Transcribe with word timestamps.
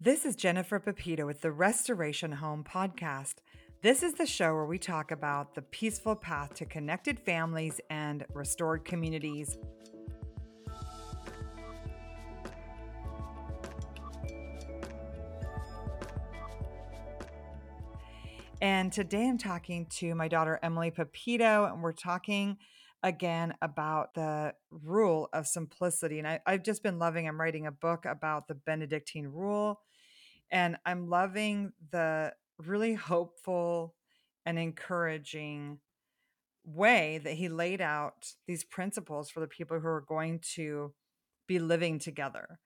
This 0.00 0.24
is 0.24 0.36
Jennifer 0.36 0.78
Pepito 0.78 1.26
with 1.26 1.40
the 1.40 1.50
Restoration 1.50 2.30
Home 2.30 2.62
Podcast. 2.62 3.34
This 3.82 4.04
is 4.04 4.14
the 4.14 4.26
show 4.26 4.54
where 4.54 4.64
we 4.64 4.78
talk 4.78 5.10
about 5.10 5.56
the 5.56 5.62
peaceful 5.62 6.14
path 6.14 6.54
to 6.54 6.66
connected 6.66 7.18
families 7.18 7.80
and 7.90 8.24
restored 8.32 8.84
communities. 8.84 9.58
And 18.62 18.92
today 18.92 19.28
I'm 19.28 19.36
talking 19.36 19.86
to 19.96 20.14
my 20.14 20.28
daughter, 20.28 20.60
Emelie 20.62 20.92
Pepito, 20.92 21.64
and 21.64 21.82
we're 21.82 21.90
talking 21.90 22.58
again 23.02 23.54
about 23.62 24.14
the 24.14 24.54
rule 24.70 25.28
of 25.32 25.48
simplicity. 25.48 26.20
And 26.20 26.28
I, 26.28 26.40
have 26.46 26.62
just 26.62 26.84
been 26.84 27.00
loving, 27.00 27.26
I'm 27.26 27.40
writing 27.40 27.66
a 27.66 27.72
book 27.72 28.04
about 28.04 28.46
the 28.46 28.54
Benedictine 28.54 29.26
rule, 29.26 29.80
and 30.50 30.76
I'm 30.86 31.08
loving 31.08 31.72
the 31.90 32.32
really 32.58 32.94
hopeful 32.94 33.94
and 34.46 34.58
encouraging 34.58 35.78
way 36.64 37.18
that 37.18 37.34
he 37.34 37.48
laid 37.48 37.80
out 37.80 38.32
these 38.46 38.64
principles 38.64 39.30
for 39.30 39.40
the 39.40 39.46
people 39.46 39.78
who 39.78 39.86
are 39.86 40.04
going 40.06 40.40
to 40.54 40.92
be 41.46 41.58
living 41.58 41.98
together. 41.98 42.58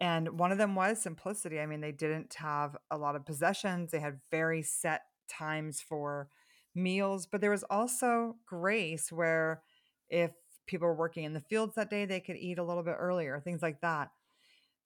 And 0.00 0.38
one 0.38 0.52
of 0.52 0.58
them 0.58 0.74
was 0.74 1.02
simplicity. 1.02 1.58
I 1.60 1.66
mean, 1.66 1.80
they 1.80 1.92
didn't 1.92 2.34
have 2.34 2.76
a 2.90 2.98
lot 2.98 3.16
of 3.16 3.26
possessions, 3.26 3.90
they 3.90 4.00
had 4.00 4.20
very 4.30 4.62
set 4.62 5.02
times 5.28 5.80
for 5.80 6.28
meals, 6.74 7.26
but 7.26 7.40
there 7.40 7.50
was 7.50 7.64
also 7.64 8.36
grace 8.46 9.10
where 9.10 9.62
if 10.08 10.32
people 10.66 10.86
were 10.86 10.94
working 10.94 11.24
in 11.24 11.32
the 11.32 11.40
fields 11.40 11.74
that 11.74 11.90
day, 11.90 12.04
they 12.04 12.20
could 12.20 12.36
eat 12.36 12.58
a 12.58 12.64
little 12.64 12.82
bit 12.82 12.96
earlier, 12.98 13.40
things 13.40 13.62
like 13.62 13.80
that. 13.80 14.10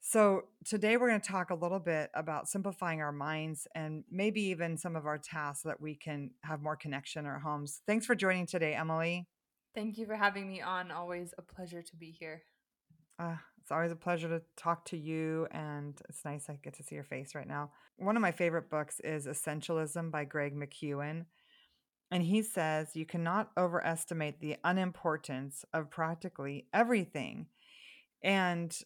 So, 0.03 0.45
today 0.65 0.97
we're 0.97 1.09
going 1.09 1.21
to 1.21 1.29
talk 1.29 1.51
a 1.51 1.55
little 1.55 1.79
bit 1.79 2.11
about 2.15 2.49
simplifying 2.49 3.03
our 3.03 3.13
minds 3.13 3.69
and 3.75 4.03
maybe 4.11 4.41
even 4.45 4.79
some 4.79 4.97
of 4.97 5.07
our 5.07 5.19
tasks 5.19 5.63
so 5.63 5.69
that 5.69 5.81
we 5.81 5.95
can 5.95 6.31
have 6.43 6.63
more 6.63 6.75
connection 6.75 7.21
in 7.21 7.27
our 7.27 7.39
homes. 7.39 7.83
Thanks 7.87 8.07
for 8.07 8.15
joining 8.15 8.47
today, 8.47 8.75
Emelie. 8.75 9.27
Thank 9.75 9.99
you 9.99 10.07
for 10.07 10.17
having 10.17 10.49
me 10.49 10.63
on. 10.63 10.91
Always 10.91 11.35
a 11.37 11.43
pleasure 11.43 11.83
to 11.83 11.97
be 11.97 12.11
here. 12.11 12.43
Uh, 13.19 13.37
it's 13.61 13.71
always 13.71 13.93
a 13.93 13.97
pleasure 13.97 14.29
to 14.29 14.43
talk 14.57 14.87
to 14.87 14.97
you, 14.97 15.47
and 15.53 16.01
it's 16.09 16.25
nice 16.25 16.49
I 16.49 16.59
get 16.63 16.75
to 16.75 16.83
see 16.83 16.95
your 16.95 17.05
face 17.05 17.35
right 17.35 17.47
now. 17.47 17.71
One 17.99 18.17
of 18.17 18.23
my 18.23 18.33
favorite 18.33 18.71
books 18.71 19.01
is 19.01 19.27
Essentialism 19.27 20.11
by 20.11 20.25
Greg 20.25 20.57
McKeown. 20.57 21.27
And 22.11 22.23
he 22.25 22.43
says 22.43 22.97
you 22.97 23.05
cannot 23.05 23.51
overestimate 23.57 24.41
the 24.41 24.57
unimportance 24.65 25.65
of 25.73 25.91
practically 25.91 26.67
everything. 26.73 27.47
And, 28.25 28.77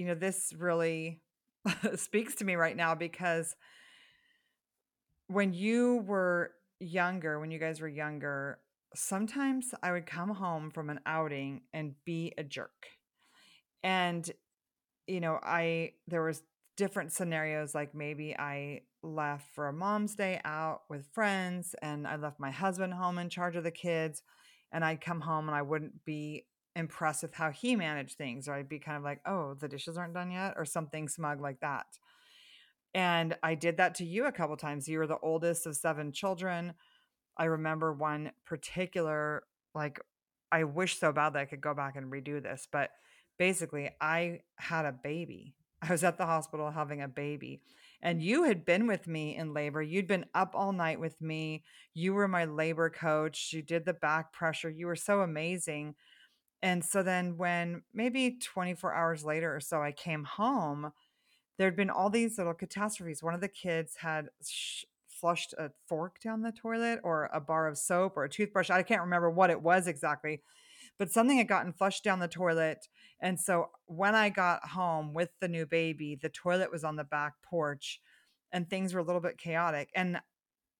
you 0.00 0.06
know, 0.06 0.14
this 0.14 0.54
really 0.56 1.20
speaks 1.96 2.36
to 2.36 2.44
me 2.46 2.54
right 2.54 2.74
now 2.74 2.94
because 2.94 3.54
when 5.26 5.52
you 5.52 5.98
were 6.06 6.52
younger, 6.78 7.38
when 7.38 7.50
you 7.50 7.58
guys 7.58 7.82
were 7.82 7.88
younger, 7.88 8.60
sometimes 8.94 9.74
I 9.82 9.92
would 9.92 10.06
come 10.06 10.30
home 10.30 10.70
from 10.70 10.88
an 10.88 11.00
outing 11.04 11.60
and 11.74 11.96
be 12.06 12.32
a 12.38 12.42
jerk. 12.42 12.86
And, 13.82 14.28
you 15.06 15.20
know, 15.20 15.38
I, 15.42 15.92
there 16.08 16.22
was 16.22 16.42
different 16.78 17.12
scenarios 17.12 17.74
like 17.74 17.94
maybe 17.94 18.34
I 18.34 18.80
left 19.02 19.54
for 19.54 19.68
a 19.68 19.72
mom's 19.72 20.14
day 20.14 20.40
out 20.46 20.80
with 20.88 21.12
friends 21.12 21.74
and 21.82 22.08
I 22.08 22.16
left 22.16 22.40
my 22.40 22.50
husband 22.50 22.94
home 22.94 23.18
in 23.18 23.28
charge 23.28 23.56
of 23.56 23.64
the 23.64 23.70
kids 23.70 24.22
and 24.72 24.82
I'd 24.82 25.02
come 25.02 25.20
home 25.20 25.46
and 25.46 25.54
I 25.54 25.60
wouldn't 25.60 26.06
be 26.06 26.46
impressed 26.76 27.22
with 27.22 27.34
how 27.34 27.50
he 27.50 27.76
managed 27.76 28.16
things 28.16 28.48
or 28.48 28.54
I'd 28.54 28.68
be 28.68 28.78
kind 28.78 28.96
of 28.96 29.02
like, 29.04 29.20
"Oh, 29.26 29.54
the 29.54 29.68
dishes 29.68 29.98
aren't 29.98 30.14
done 30.14 30.30
yet" 30.30 30.54
or 30.56 30.64
something 30.64 31.08
smug 31.08 31.40
like 31.40 31.60
that. 31.60 31.86
And 32.94 33.36
I 33.42 33.54
did 33.54 33.76
that 33.76 33.94
to 33.96 34.04
you 34.04 34.26
a 34.26 34.32
couple 34.32 34.56
times. 34.56 34.88
You 34.88 34.98
were 34.98 35.06
the 35.06 35.18
oldest 35.18 35.66
of 35.66 35.76
7 35.76 36.12
children. 36.12 36.74
I 37.36 37.44
remember 37.44 37.92
one 37.92 38.32
particular 38.46 39.44
like 39.74 40.00
I 40.52 40.64
wish 40.64 40.98
so 40.98 41.12
bad 41.12 41.34
that 41.34 41.40
I 41.40 41.44
could 41.46 41.60
go 41.60 41.74
back 41.74 41.96
and 41.96 42.12
redo 42.12 42.42
this, 42.42 42.68
but 42.70 42.90
basically 43.38 43.90
I 44.00 44.40
had 44.58 44.86
a 44.86 44.92
baby. 44.92 45.54
I 45.82 45.92
was 45.92 46.04
at 46.04 46.18
the 46.18 46.26
hospital 46.26 46.70
having 46.70 47.02
a 47.02 47.08
baby 47.08 47.62
and 48.02 48.22
you 48.22 48.44
had 48.44 48.64
been 48.64 48.86
with 48.86 49.06
me 49.06 49.36
in 49.36 49.54
labor. 49.54 49.82
You'd 49.82 50.06
been 50.08 50.26
up 50.34 50.52
all 50.54 50.72
night 50.72 51.00
with 51.00 51.20
me. 51.20 51.64
You 51.94 52.14
were 52.14 52.28
my 52.28 52.46
labor 52.46 52.90
coach. 52.90 53.52
You 53.52 53.62
did 53.62 53.84
the 53.86 53.94
back 53.94 54.32
pressure. 54.32 54.70
You 54.70 54.86
were 54.86 54.96
so 54.96 55.20
amazing. 55.20 55.94
And 56.62 56.84
so 56.84 57.02
then, 57.02 57.38
when 57.38 57.82
maybe 57.94 58.38
24 58.38 58.92
hours 58.92 59.24
later 59.24 59.54
or 59.54 59.60
so, 59.60 59.82
I 59.82 59.92
came 59.92 60.24
home, 60.24 60.92
there'd 61.58 61.76
been 61.76 61.90
all 61.90 62.10
these 62.10 62.38
little 62.38 62.54
catastrophes. 62.54 63.22
One 63.22 63.34
of 63.34 63.40
the 63.40 63.48
kids 63.48 63.96
had 63.96 64.28
sh- 64.46 64.84
flushed 65.08 65.54
a 65.58 65.70
fork 65.86 66.20
down 66.20 66.42
the 66.42 66.52
toilet 66.52 67.00
or 67.02 67.30
a 67.32 67.40
bar 67.40 67.66
of 67.66 67.78
soap 67.78 68.16
or 68.16 68.24
a 68.24 68.28
toothbrush. 68.28 68.70
I 68.70 68.82
can't 68.82 69.02
remember 69.02 69.30
what 69.30 69.50
it 69.50 69.62
was 69.62 69.86
exactly, 69.86 70.42
but 70.98 71.10
something 71.10 71.38
had 71.38 71.48
gotten 71.48 71.72
flushed 71.72 72.04
down 72.04 72.18
the 72.18 72.28
toilet. 72.28 72.88
And 73.20 73.38
so 73.38 73.70
when 73.86 74.14
I 74.14 74.30
got 74.30 74.68
home 74.68 75.12
with 75.12 75.30
the 75.40 75.48
new 75.48 75.66
baby, 75.66 76.18
the 76.20 76.30
toilet 76.30 76.72
was 76.72 76.84
on 76.84 76.96
the 76.96 77.04
back 77.04 77.34
porch 77.42 78.00
and 78.52 78.68
things 78.68 78.94
were 78.94 79.00
a 79.00 79.04
little 79.04 79.20
bit 79.20 79.38
chaotic. 79.38 79.90
And 79.94 80.20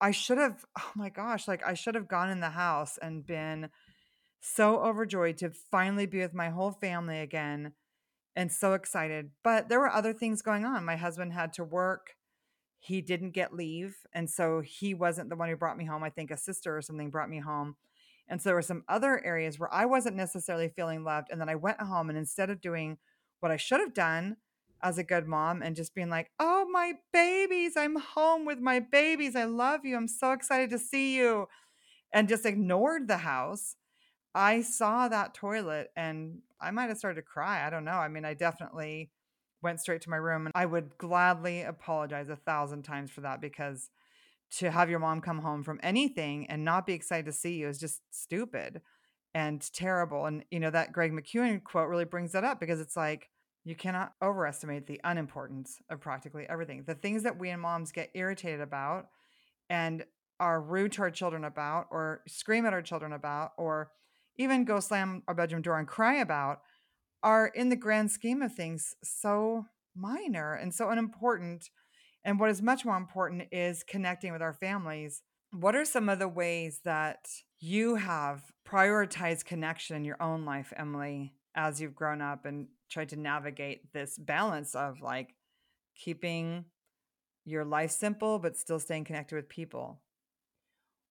I 0.00 0.12
should 0.12 0.38
have, 0.38 0.64
oh 0.78 0.90
my 0.94 1.10
gosh, 1.10 1.46
like 1.46 1.66
I 1.66 1.74
should 1.74 1.94
have 1.94 2.08
gone 2.08 2.30
in 2.30 2.40
the 2.40 2.50
house 2.50 2.98
and 2.98 3.26
been 3.26 3.68
so 4.40 4.82
overjoyed 4.82 5.36
to 5.38 5.50
finally 5.50 6.06
be 6.06 6.18
with 6.18 6.34
my 6.34 6.48
whole 6.48 6.72
family 6.72 7.20
again 7.20 7.72
and 8.34 8.50
so 8.50 8.72
excited. 8.72 9.30
But 9.44 9.68
there 9.68 9.80
were 9.80 9.90
other 9.90 10.12
things 10.12 10.42
going 10.42 10.64
on. 10.64 10.84
My 10.84 10.96
husband 10.96 11.32
had 11.32 11.52
to 11.54 11.64
work. 11.64 12.14
He 12.78 13.02
didn't 13.02 13.32
get 13.32 13.52
leave. 13.52 13.98
And 14.14 14.30
so 14.30 14.62
he 14.62 14.94
wasn't 14.94 15.28
the 15.28 15.36
one 15.36 15.48
who 15.48 15.56
brought 15.56 15.76
me 15.76 15.84
home. 15.84 16.02
I 16.02 16.10
think 16.10 16.30
a 16.30 16.36
sister 16.36 16.76
or 16.76 16.80
something 16.80 17.10
brought 17.10 17.28
me 17.28 17.40
home. 17.40 17.76
And 18.28 18.40
so 18.40 18.48
there 18.48 18.54
were 18.54 18.62
some 18.62 18.84
other 18.88 19.22
areas 19.24 19.58
where 19.58 19.72
I 19.74 19.84
wasn't 19.86 20.16
necessarily 20.16 20.68
feeling 20.68 21.04
loved. 21.04 21.28
And 21.30 21.40
then 21.40 21.48
I 21.48 21.56
went 21.56 21.80
home 21.80 22.08
and 22.08 22.16
instead 22.16 22.48
of 22.48 22.60
doing 22.60 22.96
what 23.40 23.52
I 23.52 23.56
should 23.56 23.80
have 23.80 23.92
done 23.92 24.36
as 24.82 24.96
a 24.96 25.04
good 25.04 25.26
mom 25.26 25.60
and 25.60 25.76
just 25.76 25.94
being 25.94 26.08
like, 26.08 26.30
oh, 26.38 26.66
my 26.70 26.94
babies, 27.12 27.76
I'm 27.76 27.96
home 27.96 28.46
with 28.46 28.60
my 28.60 28.80
babies. 28.80 29.36
I 29.36 29.44
love 29.44 29.84
you. 29.84 29.96
I'm 29.96 30.08
so 30.08 30.32
excited 30.32 30.70
to 30.70 30.78
see 30.78 31.16
you. 31.16 31.46
And 32.12 32.28
just 32.28 32.46
ignored 32.46 33.06
the 33.06 33.18
house. 33.18 33.76
I 34.34 34.62
saw 34.62 35.08
that 35.08 35.34
toilet 35.34 35.90
and 35.96 36.38
I 36.60 36.70
might 36.70 36.88
have 36.88 36.98
started 36.98 37.20
to 37.20 37.26
cry. 37.26 37.66
I 37.66 37.70
don't 37.70 37.84
know. 37.84 37.92
I 37.92 38.08
mean, 38.08 38.24
I 38.24 38.34
definitely 38.34 39.10
went 39.62 39.80
straight 39.80 40.02
to 40.02 40.10
my 40.10 40.16
room 40.16 40.46
and 40.46 40.52
I 40.54 40.66
would 40.66 40.96
gladly 40.98 41.62
apologize 41.62 42.28
a 42.28 42.36
thousand 42.36 42.82
times 42.82 43.10
for 43.10 43.22
that 43.22 43.40
because 43.40 43.90
to 44.58 44.70
have 44.70 44.90
your 44.90 44.98
mom 44.98 45.20
come 45.20 45.40
home 45.40 45.62
from 45.62 45.80
anything 45.82 46.46
and 46.48 46.64
not 46.64 46.86
be 46.86 46.92
excited 46.92 47.26
to 47.26 47.32
see 47.32 47.54
you 47.54 47.68
is 47.68 47.78
just 47.78 48.00
stupid 48.10 48.80
and 49.34 49.60
terrible. 49.72 50.26
And, 50.26 50.44
you 50.50 50.60
know, 50.60 50.70
that 50.70 50.92
Greg 50.92 51.12
McKeown 51.12 51.62
quote 51.62 51.88
really 51.88 52.04
brings 52.04 52.32
that 52.32 52.44
up 52.44 52.58
because 52.58 52.80
it's 52.80 52.96
like, 52.96 53.28
you 53.64 53.76
cannot 53.76 54.12
overestimate 54.22 54.86
the 54.86 55.00
unimportance 55.04 55.76
of 55.90 56.00
practically 56.00 56.46
everything. 56.48 56.84
The 56.86 56.94
things 56.94 57.24
that 57.24 57.38
we 57.38 57.50
and 57.50 57.60
moms 57.60 57.92
get 57.92 58.10
irritated 58.14 58.62
about 58.62 59.08
and 59.68 60.04
are 60.40 60.60
rude 60.60 60.92
to 60.92 61.02
our 61.02 61.10
children 61.10 61.44
about, 61.44 61.86
or 61.90 62.22
scream 62.26 62.64
at 62.64 62.72
our 62.72 62.80
children 62.80 63.12
about, 63.12 63.50
or 63.58 63.90
even 64.40 64.64
go 64.64 64.80
slam 64.80 65.22
our 65.28 65.34
bedroom 65.34 65.62
door 65.62 65.78
and 65.78 65.86
cry 65.86 66.16
about 66.16 66.60
are 67.22 67.46
in 67.48 67.68
the 67.68 67.76
grand 67.76 68.10
scheme 68.10 68.40
of 68.40 68.54
things 68.54 68.94
so 69.04 69.66
minor 69.94 70.54
and 70.54 70.74
so 70.74 70.88
unimportant 70.88 71.68
and 72.24 72.38
what 72.38 72.50
is 72.50 72.62
much 72.62 72.84
more 72.84 72.96
important 72.96 73.44
is 73.50 73.82
connecting 73.82 74.32
with 74.32 74.42
our 74.42 74.52
families. 74.52 75.22
What 75.52 75.74
are 75.74 75.84
some 75.84 76.08
of 76.08 76.18
the 76.18 76.28
ways 76.28 76.80
that 76.84 77.28
you 77.58 77.96
have 77.96 78.42
prioritized 78.66 79.44
connection 79.44 79.96
in 79.96 80.04
your 80.04 80.22
own 80.22 80.44
life, 80.44 80.72
Emelie, 80.76 81.32
as 81.54 81.80
you've 81.80 81.94
grown 81.94 82.20
up 82.20 82.44
and 82.44 82.68
tried 82.90 83.08
to 83.10 83.16
navigate 83.16 83.92
this 83.92 84.18
balance 84.18 84.74
of 84.74 85.00
like 85.00 85.34
keeping 85.96 86.66
your 87.44 87.64
life 87.64 87.90
simple 87.90 88.38
but 88.38 88.56
still 88.56 88.78
staying 88.78 89.04
connected 89.04 89.36
with 89.36 89.48
people? 89.48 90.00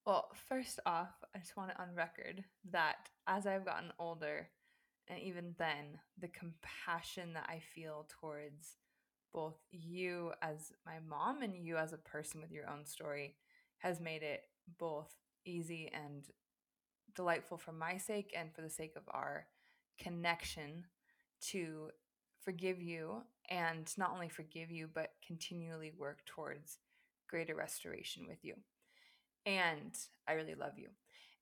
Well, 0.10 0.32
first 0.48 0.80
off, 0.88 1.12
I 1.36 1.38
just 1.38 1.56
want 1.56 1.70
it 1.70 1.80
on 1.80 1.94
record 1.94 2.44
that 2.72 3.10
as 3.28 3.46
I've 3.46 3.64
gotten 3.64 3.92
older, 4.00 4.50
and 5.08 5.20
even 5.20 5.54
then, 5.60 6.00
the 6.20 6.30
compassion 6.30 7.34
that 7.34 7.46
I 7.48 7.60
feel 7.60 8.08
towards 8.20 8.78
both 9.32 9.60
you 9.70 10.32
as 10.42 10.72
my 10.84 10.96
mom 11.08 11.44
and 11.44 11.56
you 11.56 11.78
as 11.78 11.94
a 11.94 11.98
person 12.00 12.42
with 12.42 12.52
your 12.52 12.68
own 12.68 12.88
story 12.88 13.36
has 13.78 14.00
made 14.00 14.24
it 14.24 14.46
both 14.80 15.14
easy 15.46 15.92
and 15.94 16.24
delightful 17.16 17.60
for 17.60 17.72
my 17.72 17.98
sake 17.98 18.34
and 18.36 18.52
for 18.52 18.64
the 18.64 18.70
sake 18.72 18.96
of 18.96 19.04
our 19.10 19.46
connection 20.00 20.86
to 21.50 21.92
forgive 22.44 22.82
you 22.82 23.22
and 23.52 23.96
not 23.96 24.12
only 24.12 24.28
forgive 24.28 24.72
you 24.72 24.90
but 24.92 25.12
continually 25.24 25.92
work 25.96 26.26
towards 26.26 26.80
greater 27.30 27.54
restoration 27.54 28.26
with 28.28 28.44
you 28.44 28.56
and 29.45 29.94
i 30.27 30.33
really 30.33 30.56
love 30.56 30.74
you 30.77 30.89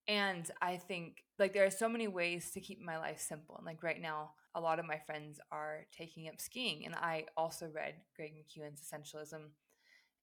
And 0.08 0.50
I 0.62 0.78
think 0.80 1.24
like 1.40 1.54
there 1.54 1.66
are 1.68 1.72
so 1.72 1.90
many 1.90 2.10
ways 2.10 2.52
to 2.54 2.62
keep 2.62 2.82
my 2.82 2.98
life 2.98 3.22
simple. 3.22 3.58
And 3.58 3.68
like 3.68 3.84
right 3.84 4.02
now, 4.02 4.32
a 4.56 4.62
lot 4.62 4.80
of 4.80 4.88
my 4.88 5.00
friends 5.08 5.40
are 5.52 5.86
taking 5.94 6.28
up 6.30 6.42
skiing. 6.42 6.88
And 6.88 6.96
I 6.96 7.26
also 7.38 7.68
read 7.80 7.96
Greg 8.18 8.34
McKeown's 8.40 8.82
Essentialism. 8.82 9.44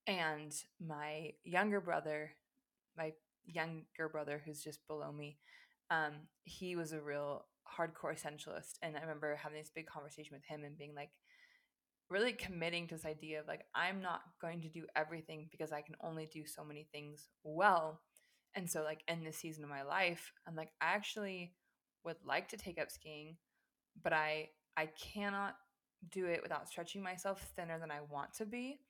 And 0.06 0.52
my 0.80 1.32
younger 1.44 1.80
brother, 1.80 2.32
my 2.96 3.12
younger 3.46 4.08
brother 4.10 4.42
who's 4.44 4.62
just 4.62 4.86
below 4.86 5.12
me, 5.12 5.38
um, 5.90 6.14
he 6.44 6.76
was 6.76 6.92
a 6.92 7.00
real 7.00 7.46
hardcore 7.78 8.14
essentialist. 8.14 8.78
And 8.82 8.96
I 8.96 9.00
remember 9.00 9.36
having 9.36 9.58
this 9.58 9.72
big 9.74 9.86
conversation 9.86 10.34
with 10.36 10.44
him 10.44 10.64
and 10.64 10.76
being 10.78 10.94
like, 10.94 11.10
really 12.10 12.32
committing 12.32 12.86
to 12.88 12.94
this 12.94 13.04
idea 13.04 13.40
of 13.40 13.48
like, 13.48 13.64
I'm 13.74 14.02
not 14.02 14.20
going 14.40 14.60
to 14.62 14.68
do 14.68 14.86
everything 14.94 15.48
because 15.50 15.72
I 15.72 15.80
can 15.80 15.96
only 16.02 16.26
do 16.26 16.46
so 16.46 16.64
many 16.64 16.86
things 16.92 17.28
well. 17.42 18.00
And 18.54 18.70
so, 18.70 18.82
like, 18.82 19.02
in 19.08 19.24
this 19.24 19.38
season 19.38 19.64
of 19.64 19.70
my 19.70 19.82
life, 19.82 20.32
I'm 20.46 20.54
like, 20.54 20.70
I 20.80 20.94
actually 20.94 21.54
would 22.04 22.16
like 22.24 22.48
to 22.48 22.56
take 22.56 22.78
up 22.78 22.90
skiing, 22.90 23.36
but 24.02 24.12
I 24.12 24.50
I 24.76 24.86
cannot 24.86 25.56
do 26.10 26.26
it 26.26 26.42
without 26.42 26.68
stretching 26.68 27.02
myself 27.02 27.52
thinner 27.56 27.78
than 27.78 27.90
I 27.90 28.00
want 28.08 28.34
to 28.34 28.46
be. 28.46 28.80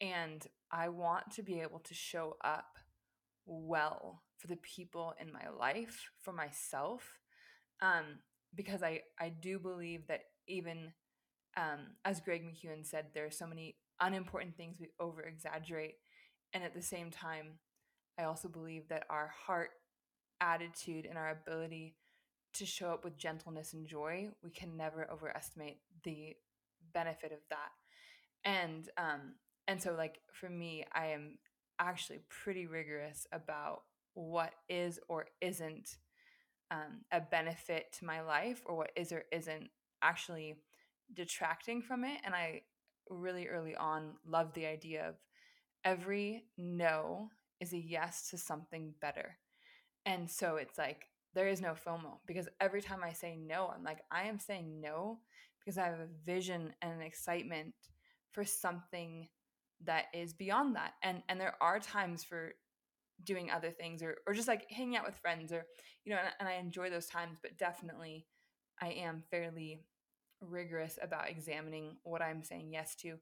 And 0.00 0.46
I 0.72 0.88
want 0.88 1.30
to 1.32 1.42
be 1.42 1.60
able 1.60 1.80
to 1.80 1.94
show 1.94 2.36
up 2.42 2.78
well 3.46 4.22
for 4.38 4.46
the 4.46 4.56
people 4.56 5.14
in 5.20 5.32
my 5.32 5.48
life, 5.50 6.10
for 6.20 6.32
myself, 6.32 7.18
um, 7.82 8.20
because 8.54 8.82
I, 8.82 9.02
I 9.18 9.28
do 9.28 9.58
believe 9.58 10.06
that 10.08 10.22
even 10.48 10.92
um, 11.56 11.80
as 12.04 12.20
Greg 12.20 12.44
McKeown 12.44 12.86
said, 12.86 13.06
there 13.14 13.26
are 13.26 13.30
so 13.30 13.46
many 13.46 13.76
unimportant 14.00 14.56
things 14.56 14.76
we 14.80 14.88
over 14.98 15.22
exaggerate. 15.22 15.96
And 16.52 16.64
at 16.64 16.74
the 16.74 16.82
same 16.82 17.10
time, 17.10 17.58
I 18.18 18.24
also 18.24 18.48
believe 18.48 18.88
that 18.88 19.04
our 19.10 19.32
heart 19.46 19.70
attitude 20.40 21.06
and 21.06 21.18
our 21.18 21.30
ability 21.30 21.94
to 22.54 22.66
show 22.66 22.90
up 22.90 23.04
with 23.04 23.16
gentleness 23.16 23.72
and 23.72 23.86
joy, 23.86 24.28
we 24.42 24.50
can 24.50 24.76
never 24.76 25.08
overestimate 25.10 25.78
the 26.02 26.34
benefit 26.92 27.32
of 27.32 27.38
that. 27.50 27.70
And 28.44 28.88
um, 28.96 29.34
and 29.68 29.80
so 29.80 29.94
like 29.94 30.20
for 30.32 30.48
me, 30.48 30.84
I 30.92 31.08
am 31.08 31.38
actually 31.78 32.20
pretty 32.28 32.66
rigorous 32.66 33.26
about 33.32 33.82
what 34.14 34.52
is 34.68 34.98
or 35.08 35.26
isn't 35.40 35.96
um, 36.70 37.04
a 37.12 37.20
benefit 37.20 37.92
to 37.98 38.04
my 38.04 38.20
life 38.20 38.62
or 38.66 38.76
what 38.76 38.90
is 38.96 39.12
or 39.12 39.24
isn't 39.32 39.70
actually 40.02 40.56
detracting 41.14 41.82
from 41.82 42.04
it. 42.04 42.20
And 42.24 42.34
I 42.34 42.62
really 43.08 43.48
early 43.48 43.74
on 43.76 44.14
loved 44.26 44.54
the 44.54 44.66
idea 44.66 45.08
of 45.08 45.14
every 45.84 46.44
no 46.56 47.30
is 47.60 47.72
a 47.72 47.78
yes 47.78 48.30
to 48.30 48.38
something 48.38 48.94
better. 49.00 49.38
And 50.06 50.30
so 50.30 50.56
it's 50.56 50.78
like 50.78 51.06
there 51.34 51.48
is 51.48 51.60
no 51.60 51.74
FOMO 51.74 52.18
because 52.26 52.48
every 52.60 52.82
time 52.82 53.00
I 53.04 53.12
say 53.12 53.36
no, 53.36 53.72
I'm 53.74 53.84
like, 53.84 54.00
I 54.10 54.24
am 54.24 54.38
saying 54.38 54.80
no 54.80 55.18
because 55.58 55.78
I 55.78 55.86
have 55.86 56.00
a 56.00 56.08
vision 56.24 56.72
and 56.82 56.92
an 56.92 57.02
excitement 57.02 57.74
for 58.32 58.44
something 58.44 59.28
that 59.84 60.06
is 60.14 60.32
beyond 60.32 60.76
that. 60.76 60.94
And 61.02 61.22
and 61.28 61.40
there 61.40 61.54
are 61.60 61.80
times 61.80 62.24
for 62.24 62.52
doing 63.24 63.50
other 63.50 63.70
things 63.70 64.02
or 64.02 64.16
or 64.26 64.34
just 64.34 64.48
like 64.48 64.70
hanging 64.70 64.96
out 64.96 65.06
with 65.06 65.16
friends 65.16 65.52
or 65.52 65.66
you 66.04 66.12
know 66.12 66.18
and, 66.18 66.32
and 66.40 66.48
I 66.48 66.54
enjoy 66.54 66.90
those 66.90 67.06
times, 67.06 67.38
but 67.42 67.58
definitely 67.58 68.26
I 68.80 68.88
am 68.88 69.22
fairly 69.30 69.84
rigorous 70.40 70.98
about 71.02 71.28
examining 71.28 71.96
what 72.02 72.22
I'm 72.22 72.42
saying 72.42 72.70
yes 72.72 72.94
to. 72.96 73.18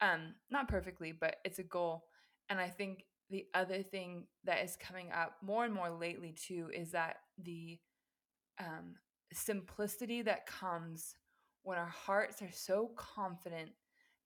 Um, 0.00 0.34
not 0.50 0.68
perfectly, 0.68 1.12
but 1.12 1.36
it's 1.44 1.58
a 1.58 1.64
goal. 1.64 2.04
And 2.48 2.58
I 2.58 2.68
think 2.68 3.04
the 3.30 3.46
other 3.54 3.82
thing 3.82 4.24
that 4.44 4.62
is 4.64 4.76
coming 4.76 5.10
up 5.12 5.36
more 5.42 5.64
and 5.64 5.72
more 5.72 5.90
lately 5.90 6.32
too 6.32 6.70
is 6.74 6.90
that 6.92 7.16
the 7.42 7.78
um, 8.60 8.94
simplicity 9.32 10.22
that 10.22 10.46
comes 10.46 11.14
when 11.62 11.78
our 11.78 11.86
hearts 11.86 12.42
are 12.42 12.50
so 12.52 12.90
confident 12.96 13.70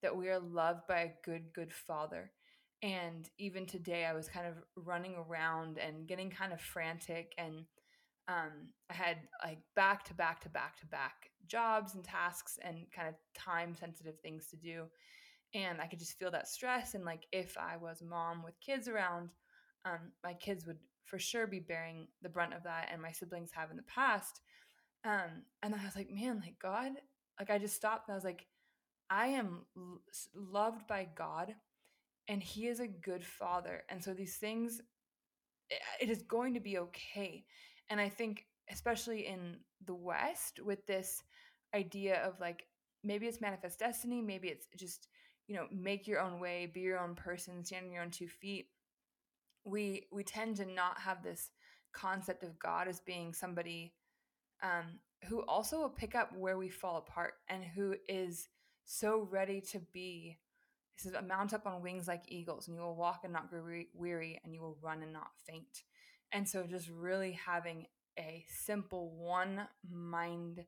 that 0.02 0.16
we 0.16 0.28
are 0.28 0.40
loved 0.40 0.86
by 0.86 1.00
a 1.00 1.10
good, 1.24 1.52
good 1.54 1.72
father. 1.72 2.30
And 2.82 3.28
even 3.38 3.66
today, 3.66 4.04
I 4.04 4.12
was 4.12 4.28
kind 4.28 4.46
of 4.46 4.54
running 4.76 5.14
around 5.16 5.78
and 5.78 6.06
getting 6.06 6.30
kind 6.30 6.52
of 6.52 6.60
frantic 6.60 7.34
and 7.38 7.64
um, 8.28 8.70
I 8.90 8.94
had 8.94 9.18
like 9.44 9.58
back 9.74 10.04
to 10.04 10.14
back 10.14 10.40
to 10.42 10.48
back 10.48 10.76
to 10.80 10.86
back 10.86 11.30
jobs 11.46 11.94
and 11.94 12.04
tasks 12.04 12.58
and 12.62 12.86
kind 12.94 13.08
of 13.08 13.14
time 13.34 13.74
sensitive 13.74 14.18
things 14.20 14.48
to 14.48 14.56
do. 14.56 14.84
And 15.54 15.80
I 15.80 15.86
could 15.86 16.00
just 16.00 16.18
feel 16.18 16.30
that 16.32 16.48
stress. 16.48 16.94
And 16.94 17.04
like 17.04 17.26
if 17.32 17.56
I 17.56 17.76
was 17.76 18.02
mom 18.02 18.42
with 18.42 18.60
kids 18.60 18.88
around, 18.88 19.30
um, 19.84 20.12
my 20.24 20.34
kids 20.34 20.66
would 20.66 20.78
for 21.04 21.18
sure 21.18 21.46
be 21.46 21.60
bearing 21.60 22.08
the 22.22 22.28
brunt 22.28 22.52
of 22.52 22.64
that, 22.64 22.88
and 22.92 23.00
my 23.00 23.12
siblings 23.12 23.50
have 23.52 23.70
in 23.70 23.76
the 23.76 23.82
past. 23.84 24.40
Um, 25.04 25.44
and 25.62 25.74
I 25.74 25.84
was 25.84 25.94
like, 25.94 26.10
man, 26.10 26.40
like 26.44 26.58
God, 26.60 26.92
like 27.38 27.50
I 27.50 27.58
just 27.58 27.76
stopped 27.76 28.08
and 28.08 28.14
I 28.14 28.16
was 28.16 28.24
like, 28.24 28.46
I 29.08 29.28
am 29.28 29.66
l- 29.76 30.02
loved 30.34 30.86
by 30.88 31.08
God, 31.16 31.54
and 32.28 32.42
He 32.42 32.66
is 32.66 32.80
a 32.80 32.88
good 32.88 33.24
father. 33.24 33.84
And 33.88 34.02
so 34.02 34.14
these 34.14 34.36
things, 34.36 34.82
it 36.00 36.10
is 36.10 36.22
going 36.22 36.54
to 36.54 36.60
be 36.60 36.78
okay. 36.78 37.44
And 37.90 38.00
I 38.00 38.08
think, 38.08 38.46
especially 38.70 39.26
in 39.26 39.58
the 39.84 39.94
West, 39.94 40.60
with 40.64 40.86
this 40.86 41.22
idea 41.74 42.22
of 42.22 42.40
like 42.40 42.64
maybe 43.04 43.26
it's 43.26 43.40
manifest 43.40 43.78
destiny, 43.78 44.20
maybe 44.20 44.48
it's 44.48 44.66
just, 44.76 45.08
you 45.46 45.54
know, 45.54 45.66
make 45.70 46.06
your 46.06 46.20
own 46.20 46.40
way, 46.40 46.66
be 46.66 46.80
your 46.80 46.98
own 46.98 47.14
person, 47.14 47.64
stand 47.64 47.86
on 47.86 47.92
your 47.92 48.02
own 48.02 48.10
two 48.10 48.28
feet. 48.28 48.68
We 49.64 50.06
we 50.12 50.22
tend 50.24 50.56
to 50.56 50.66
not 50.66 50.98
have 51.00 51.22
this 51.22 51.50
concept 51.92 52.42
of 52.44 52.58
God 52.58 52.88
as 52.88 53.00
being 53.00 53.32
somebody 53.32 53.94
um, 54.62 55.00
who 55.28 55.42
also 55.42 55.80
will 55.80 55.90
pick 55.90 56.14
up 56.14 56.36
where 56.36 56.58
we 56.58 56.68
fall 56.68 56.98
apart 56.98 57.34
and 57.48 57.64
who 57.64 57.96
is 58.08 58.48
so 58.84 59.28
ready 59.30 59.60
to 59.72 59.80
be. 59.92 60.38
He 60.96 61.02
says, 61.02 61.14
"Mount 61.26 61.52
up 61.54 61.66
on 61.66 61.82
wings 61.82 62.08
like 62.08 62.24
eagles, 62.28 62.68
and 62.68 62.76
you 62.76 62.82
will 62.82 62.96
walk 62.96 63.20
and 63.24 63.32
not 63.32 63.50
grow 63.50 63.64
weary, 63.94 64.40
and 64.44 64.54
you 64.54 64.60
will 64.62 64.78
run 64.82 65.02
and 65.02 65.12
not 65.12 65.30
faint." 65.46 65.82
And 66.32 66.48
so 66.48 66.64
just 66.64 66.88
really 66.88 67.32
having 67.32 67.86
a 68.18 68.44
simple 68.48 69.10
one 69.16 69.68
mind 69.90 70.64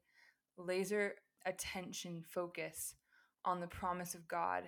laser 0.56 1.14
attention 1.46 2.22
focus 2.28 2.94
on 3.44 3.60
the 3.60 3.66
promise 3.66 4.14
of 4.14 4.28
God 4.28 4.64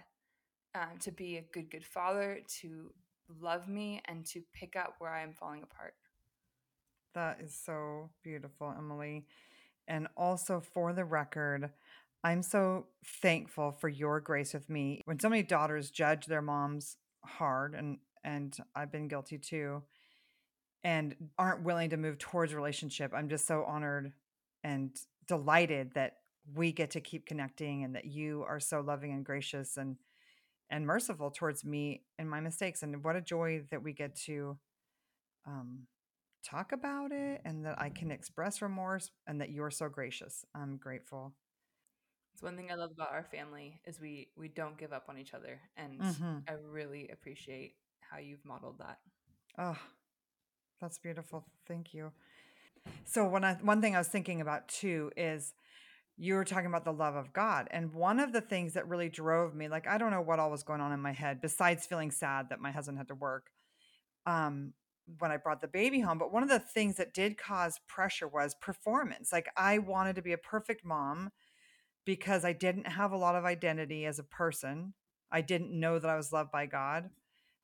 um, 0.74 0.98
to 1.00 1.10
be 1.10 1.36
a 1.36 1.44
good, 1.52 1.70
good 1.70 1.84
father, 1.84 2.40
to 2.60 2.92
love 3.40 3.68
me, 3.68 4.00
and 4.06 4.24
to 4.26 4.42
pick 4.52 4.76
up 4.76 4.94
where 4.98 5.10
I 5.10 5.22
am 5.22 5.32
falling 5.32 5.62
apart. 5.62 5.94
That 7.14 7.40
is 7.42 7.54
so 7.54 8.10
beautiful, 8.22 8.72
Emelie. 8.76 9.26
And 9.88 10.06
also, 10.16 10.60
for 10.60 10.92
the 10.92 11.04
record, 11.04 11.70
I'm 12.22 12.42
so 12.42 12.86
thankful 13.04 13.72
for 13.72 13.88
your 13.88 14.20
grace 14.20 14.54
with 14.54 14.68
me. 14.68 15.02
When 15.04 15.18
so 15.18 15.28
many 15.28 15.42
daughters 15.42 15.90
judge 15.90 16.26
their 16.26 16.42
moms 16.42 16.96
hard, 17.24 17.74
and 17.74 17.98
and 18.22 18.56
I've 18.74 18.92
been 18.92 19.08
guilty 19.08 19.38
too, 19.38 19.82
and 20.82 21.14
aren't 21.38 21.62
willing 21.62 21.90
to 21.90 21.96
move 21.96 22.18
towards 22.18 22.54
relationship. 22.54 23.12
I'm 23.14 23.28
just 23.28 23.46
so 23.46 23.64
honored 23.66 24.12
and 24.64 24.90
delighted 25.26 25.92
that 25.94 26.14
we 26.54 26.72
get 26.72 26.90
to 26.92 27.00
keep 27.00 27.26
connecting 27.26 27.84
and 27.84 27.94
that 27.94 28.06
you 28.06 28.44
are 28.48 28.60
so 28.60 28.80
loving 28.80 29.12
and 29.12 29.24
gracious 29.24 29.76
and 29.76 29.96
and 30.70 30.86
merciful 30.86 31.32
towards 31.32 31.64
me 31.64 32.04
and 32.18 32.30
my 32.30 32.40
mistakes 32.40 32.82
and 32.84 33.02
what 33.02 33.16
a 33.16 33.20
joy 33.20 33.60
that 33.72 33.82
we 33.82 33.92
get 33.92 34.14
to 34.14 34.56
um, 35.44 35.80
talk 36.44 36.70
about 36.70 37.10
it 37.10 37.40
and 37.44 37.64
that 37.66 37.80
I 37.80 37.88
can 37.90 38.12
express 38.12 38.62
remorse 38.62 39.10
and 39.26 39.40
that 39.40 39.50
you're 39.50 39.72
so 39.72 39.88
gracious. 39.88 40.44
I'm 40.54 40.76
grateful. 40.76 41.34
It's 42.34 42.42
one 42.42 42.56
thing 42.56 42.70
I 42.70 42.76
love 42.76 42.92
about 42.92 43.12
our 43.12 43.24
family 43.24 43.80
is 43.84 44.00
we 44.00 44.28
we 44.36 44.48
don't 44.48 44.78
give 44.78 44.92
up 44.92 45.06
on 45.08 45.18
each 45.18 45.34
other 45.34 45.60
and 45.76 46.00
mm-hmm. 46.00 46.38
I 46.48 46.52
really 46.70 47.10
appreciate 47.12 47.74
how 47.98 48.18
you've 48.18 48.44
modeled 48.44 48.78
that. 48.78 48.98
Oh, 49.58 49.76
that's 50.80 50.98
beautiful. 50.98 51.44
Thank 51.66 51.94
you. 51.94 52.12
So 53.04 53.34
I 53.36 53.54
one 53.62 53.80
thing 53.80 53.94
I 53.94 53.98
was 53.98 54.08
thinking 54.08 54.40
about 54.40 54.68
too 54.68 55.10
is 55.16 55.52
you 56.16 56.34
were 56.34 56.44
talking 56.44 56.66
about 56.66 56.84
the 56.84 56.92
love 56.92 57.14
of 57.14 57.32
God. 57.32 57.68
And 57.70 57.94
one 57.94 58.20
of 58.20 58.32
the 58.32 58.40
things 58.40 58.74
that 58.74 58.88
really 58.88 59.08
drove 59.08 59.54
me, 59.54 59.68
like 59.68 59.86
I 59.86 59.98
don't 59.98 60.10
know 60.10 60.20
what 60.20 60.38
all 60.38 60.50
was 60.50 60.62
going 60.62 60.80
on 60.80 60.92
in 60.92 61.00
my 61.00 61.12
head 61.12 61.40
besides 61.40 61.86
feeling 61.86 62.10
sad 62.10 62.48
that 62.50 62.60
my 62.60 62.70
husband 62.70 62.98
had 62.98 63.08
to 63.08 63.14
work. 63.14 63.50
Um 64.26 64.74
when 65.18 65.32
I 65.32 65.38
brought 65.38 65.60
the 65.60 65.66
baby 65.66 66.00
home, 66.00 66.18
but 66.18 66.32
one 66.32 66.44
of 66.44 66.48
the 66.48 66.60
things 66.60 66.96
that 66.96 67.12
did 67.12 67.36
cause 67.36 67.80
pressure 67.88 68.28
was 68.28 68.54
performance. 68.54 69.32
Like 69.32 69.48
I 69.56 69.78
wanted 69.78 70.14
to 70.16 70.22
be 70.22 70.32
a 70.32 70.38
perfect 70.38 70.84
mom 70.84 71.30
because 72.04 72.44
I 72.44 72.52
didn't 72.52 72.86
have 72.86 73.12
a 73.12 73.16
lot 73.16 73.34
of 73.34 73.44
identity 73.44 74.06
as 74.06 74.18
a 74.18 74.24
person. 74.24 74.94
I 75.32 75.40
didn't 75.40 75.78
know 75.78 75.98
that 75.98 76.10
I 76.10 76.16
was 76.16 76.32
loved 76.32 76.52
by 76.52 76.66
God. 76.66 77.10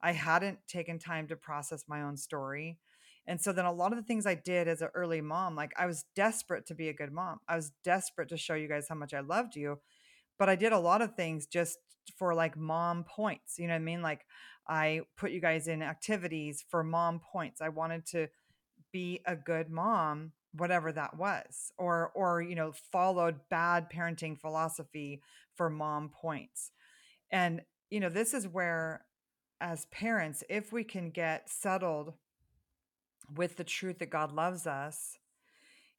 I 0.00 0.12
hadn't 0.12 0.58
taken 0.68 0.98
time 0.98 1.28
to 1.28 1.36
process 1.36 1.84
my 1.88 2.02
own 2.02 2.16
story. 2.16 2.78
And 3.26 3.40
so 3.40 3.52
then 3.52 3.64
a 3.64 3.72
lot 3.72 3.92
of 3.92 3.98
the 3.98 4.04
things 4.04 4.26
I 4.26 4.34
did 4.34 4.68
as 4.68 4.82
an 4.82 4.88
early 4.94 5.20
mom, 5.20 5.56
like 5.56 5.72
I 5.76 5.86
was 5.86 6.04
desperate 6.14 6.66
to 6.66 6.74
be 6.74 6.88
a 6.88 6.94
good 6.94 7.12
mom. 7.12 7.40
I 7.48 7.56
was 7.56 7.72
desperate 7.82 8.28
to 8.28 8.36
show 8.36 8.54
you 8.54 8.68
guys 8.68 8.86
how 8.88 8.94
much 8.94 9.12
I 9.12 9.20
loved 9.20 9.56
you. 9.56 9.80
But 10.38 10.48
I 10.48 10.56
did 10.56 10.72
a 10.72 10.78
lot 10.78 11.02
of 11.02 11.14
things 11.14 11.46
just 11.46 11.78
for 12.16 12.34
like 12.34 12.56
mom 12.56 13.04
points. 13.04 13.58
You 13.58 13.66
know 13.66 13.74
what 13.74 13.80
I 13.80 13.84
mean? 13.84 14.02
Like 14.02 14.26
I 14.68 15.00
put 15.16 15.32
you 15.32 15.40
guys 15.40 15.66
in 15.66 15.82
activities 15.82 16.64
for 16.68 16.84
mom 16.84 17.20
points. 17.20 17.60
I 17.60 17.68
wanted 17.68 18.06
to 18.06 18.28
be 18.92 19.20
a 19.26 19.34
good 19.34 19.70
mom 19.70 20.32
whatever 20.58 20.92
that 20.92 21.16
was 21.16 21.72
or 21.76 22.10
or 22.14 22.40
you 22.40 22.54
know 22.54 22.72
followed 22.92 23.36
bad 23.50 23.90
parenting 23.90 24.38
philosophy 24.38 25.20
for 25.54 25.68
mom 25.68 26.08
points 26.08 26.70
and 27.30 27.60
you 27.90 28.00
know 28.00 28.08
this 28.08 28.32
is 28.32 28.48
where 28.48 29.04
as 29.60 29.86
parents 29.86 30.42
if 30.48 30.72
we 30.72 30.84
can 30.84 31.10
get 31.10 31.48
settled 31.48 32.14
with 33.34 33.56
the 33.56 33.64
truth 33.64 33.98
that 33.98 34.10
God 34.10 34.32
loves 34.32 34.66
us 34.66 35.18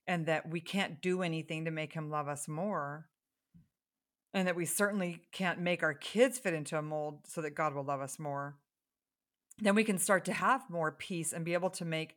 and 0.07 0.25
that 0.25 0.49
we 0.49 0.61
can't 0.61 1.01
do 1.01 1.21
anything 1.21 1.65
to 1.65 1.71
make 1.71 1.93
him 1.93 2.09
love 2.09 2.27
us 2.27 2.47
more 2.47 3.07
and 4.33 4.47
that 4.47 4.55
we 4.55 4.65
certainly 4.65 5.23
can't 5.31 5.59
make 5.59 5.83
our 5.83 5.93
kids 5.93 6.37
fit 6.37 6.53
into 6.53 6.77
a 6.77 6.81
mold 6.81 7.21
so 7.27 7.41
that 7.41 7.55
God 7.55 7.73
will 7.73 7.83
love 7.83 8.01
us 8.01 8.19
more 8.19 8.57
then 9.59 9.75
we 9.75 9.83
can 9.83 9.97
start 9.97 10.25
to 10.25 10.33
have 10.33 10.69
more 10.69 10.91
peace 10.91 11.33
and 11.33 11.43
be 11.43 11.53
able 11.53 11.69
to 11.71 11.85
make 11.85 12.15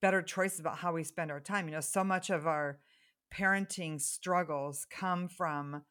better 0.00 0.20
choices 0.20 0.60
about 0.60 0.78
how 0.78 0.92
we 0.92 1.04
spend 1.04 1.30
our 1.30 1.40
time. 1.40 1.66
You 1.66 1.74
know, 1.74 1.80
so 1.80 2.04
much 2.04 2.30
of 2.30 2.46
our 2.46 2.78
parenting 3.34 4.00
struggles 4.00 4.86
come 4.90 5.28
from 5.28 5.82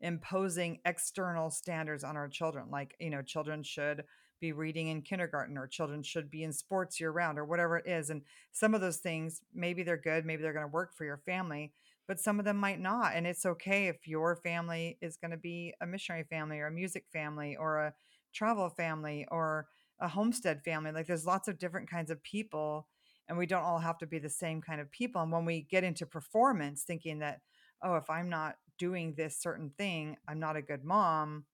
imposing 0.00 0.80
external 0.84 1.50
standards 1.50 2.02
on 2.02 2.16
our 2.16 2.28
children, 2.28 2.66
like, 2.70 2.94
you 2.98 3.10
know, 3.10 3.22
children 3.22 3.62
should 3.62 4.04
be 4.40 4.52
reading 4.52 4.88
in 4.88 5.02
kindergarten 5.02 5.58
or 5.58 5.66
children 5.66 6.02
should 6.02 6.30
be 6.30 6.42
in 6.42 6.52
sports 6.52 7.00
year 7.00 7.10
round 7.10 7.38
or 7.38 7.44
whatever 7.44 7.78
it 7.78 7.86
is. 7.86 8.10
And 8.10 8.22
some 8.52 8.74
of 8.74 8.80
those 8.80 8.98
things, 8.98 9.42
maybe 9.54 9.82
they're 9.82 9.96
good, 9.96 10.24
maybe 10.24 10.42
they're 10.42 10.52
going 10.52 10.64
to 10.66 10.72
work 10.72 10.94
for 10.94 11.04
your 11.04 11.20
family, 11.24 11.72
but 12.06 12.20
some 12.20 12.38
of 12.38 12.44
them 12.44 12.56
might 12.56 12.80
not. 12.80 13.12
And 13.14 13.26
it's 13.26 13.46
okay 13.46 13.88
if 13.88 14.06
your 14.06 14.36
family 14.36 14.98
is 15.00 15.16
going 15.16 15.30
to 15.30 15.36
be 15.36 15.74
a 15.80 15.86
missionary 15.86 16.24
family 16.24 16.58
or 16.58 16.66
a 16.66 16.72
music 16.72 17.04
family 17.12 17.56
or 17.56 17.78
a 17.78 17.94
travel 18.32 18.68
family 18.70 19.26
or 19.30 19.66
a 20.00 20.08
homestead 20.08 20.62
family. 20.62 20.92
Like 20.92 21.06
there's 21.06 21.26
lots 21.26 21.48
of 21.48 21.58
different 21.58 21.90
kinds 21.90 22.10
of 22.10 22.22
people 22.22 22.86
and 23.28 23.36
we 23.36 23.46
don't 23.46 23.64
all 23.64 23.78
have 23.78 23.98
to 23.98 24.06
be 24.06 24.18
the 24.18 24.30
same 24.30 24.62
kind 24.62 24.80
of 24.80 24.90
people. 24.90 25.22
And 25.22 25.30
when 25.30 25.44
we 25.44 25.62
get 25.62 25.84
into 25.84 26.06
performance, 26.06 26.82
thinking 26.82 27.18
that, 27.18 27.40
oh, 27.82 27.96
if 27.96 28.08
I'm 28.08 28.30
not 28.30 28.56
doing 28.78 29.14
this 29.16 29.36
certain 29.36 29.70
thing, 29.76 30.16
I'm 30.26 30.40
not 30.40 30.56
a 30.56 30.62
good 30.62 30.84
mom. 30.84 31.44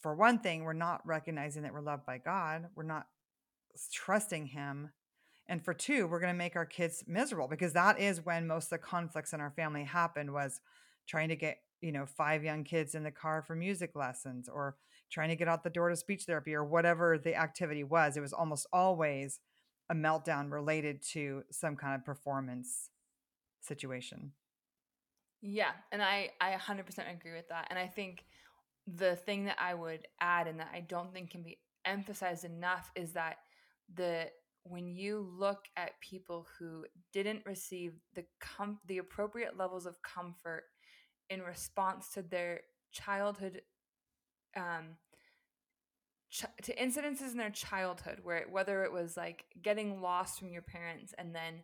For 0.00 0.14
one 0.14 0.38
thing, 0.38 0.62
we're 0.62 0.72
not 0.72 1.06
recognizing 1.06 1.62
that 1.62 1.72
we're 1.72 1.80
loved 1.80 2.06
by 2.06 2.18
God. 2.18 2.66
We're 2.74 2.84
not 2.84 3.06
trusting 3.92 4.46
Him. 4.46 4.90
And 5.46 5.64
for 5.64 5.72
two, 5.74 6.06
we're 6.06 6.20
going 6.20 6.32
to 6.32 6.38
make 6.38 6.56
our 6.56 6.66
kids 6.66 7.04
miserable 7.06 7.48
because 7.48 7.72
that 7.72 7.98
is 7.98 8.24
when 8.24 8.46
most 8.46 8.66
of 8.66 8.70
the 8.70 8.78
conflicts 8.78 9.32
in 9.32 9.40
our 9.40 9.50
family 9.50 9.84
happened 9.84 10.32
was 10.32 10.60
trying 11.06 11.30
to 11.30 11.36
get, 11.36 11.58
you 11.80 11.90
know, 11.90 12.04
five 12.04 12.44
young 12.44 12.64
kids 12.64 12.94
in 12.94 13.02
the 13.02 13.10
car 13.10 13.42
for 13.42 13.56
music 13.56 13.96
lessons 13.96 14.48
or 14.48 14.76
trying 15.10 15.30
to 15.30 15.36
get 15.36 15.48
out 15.48 15.64
the 15.64 15.70
door 15.70 15.88
to 15.88 15.96
speech 15.96 16.24
therapy 16.24 16.54
or 16.54 16.64
whatever 16.64 17.16
the 17.16 17.34
activity 17.34 17.82
was. 17.82 18.16
It 18.16 18.20
was 18.20 18.32
almost 18.34 18.66
always 18.72 19.40
a 19.90 19.94
meltdown 19.94 20.52
related 20.52 21.02
to 21.12 21.44
some 21.50 21.76
kind 21.76 21.94
of 21.94 22.04
performance 22.04 22.90
situation. 23.60 24.32
Yeah, 25.40 25.70
and 25.92 26.02
I 26.02 26.30
I 26.40 26.52
100% 26.52 26.80
agree 27.10 27.32
with 27.32 27.48
that. 27.48 27.68
And 27.70 27.78
I 27.78 27.86
think 27.86 28.24
the 28.96 29.16
thing 29.16 29.44
that 29.44 29.58
I 29.60 29.74
would 29.74 30.06
add 30.20 30.46
and 30.46 30.60
that 30.60 30.70
I 30.72 30.80
don't 30.80 31.12
think 31.12 31.30
can 31.30 31.42
be 31.42 31.58
emphasized 31.84 32.44
enough 32.44 32.90
is 32.94 33.12
that 33.12 33.36
the 33.94 34.28
when 34.64 34.86
you 34.86 35.26
look 35.38 35.64
at 35.76 36.00
people 36.00 36.46
who 36.58 36.84
didn't 37.12 37.46
receive 37.46 37.94
the 38.14 38.24
com- 38.40 38.80
the 38.86 38.98
appropriate 38.98 39.56
levels 39.56 39.86
of 39.86 40.02
comfort 40.02 40.64
in 41.30 41.42
response 41.42 42.08
to 42.10 42.22
their 42.22 42.60
childhood 42.92 43.62
um, 44.56 44.96
ch- 46.30 46.44
to 46.62 46.74
incidences 46.76 47.32
in 47.32 47.38
their 47.38 47.50
childhood 47.50 48.20
where 48.22 48.46
whether 48.50 48.84
it 48.84 48.92
was 48.92 49.16
like 49.16 49.44
getting 49.62 50.00
lost 50.00 50.38
from 50.38 50.50
your 50.50 50.62
parents 50.62 51.14
and 51.18 51.34
then 51.34 51.62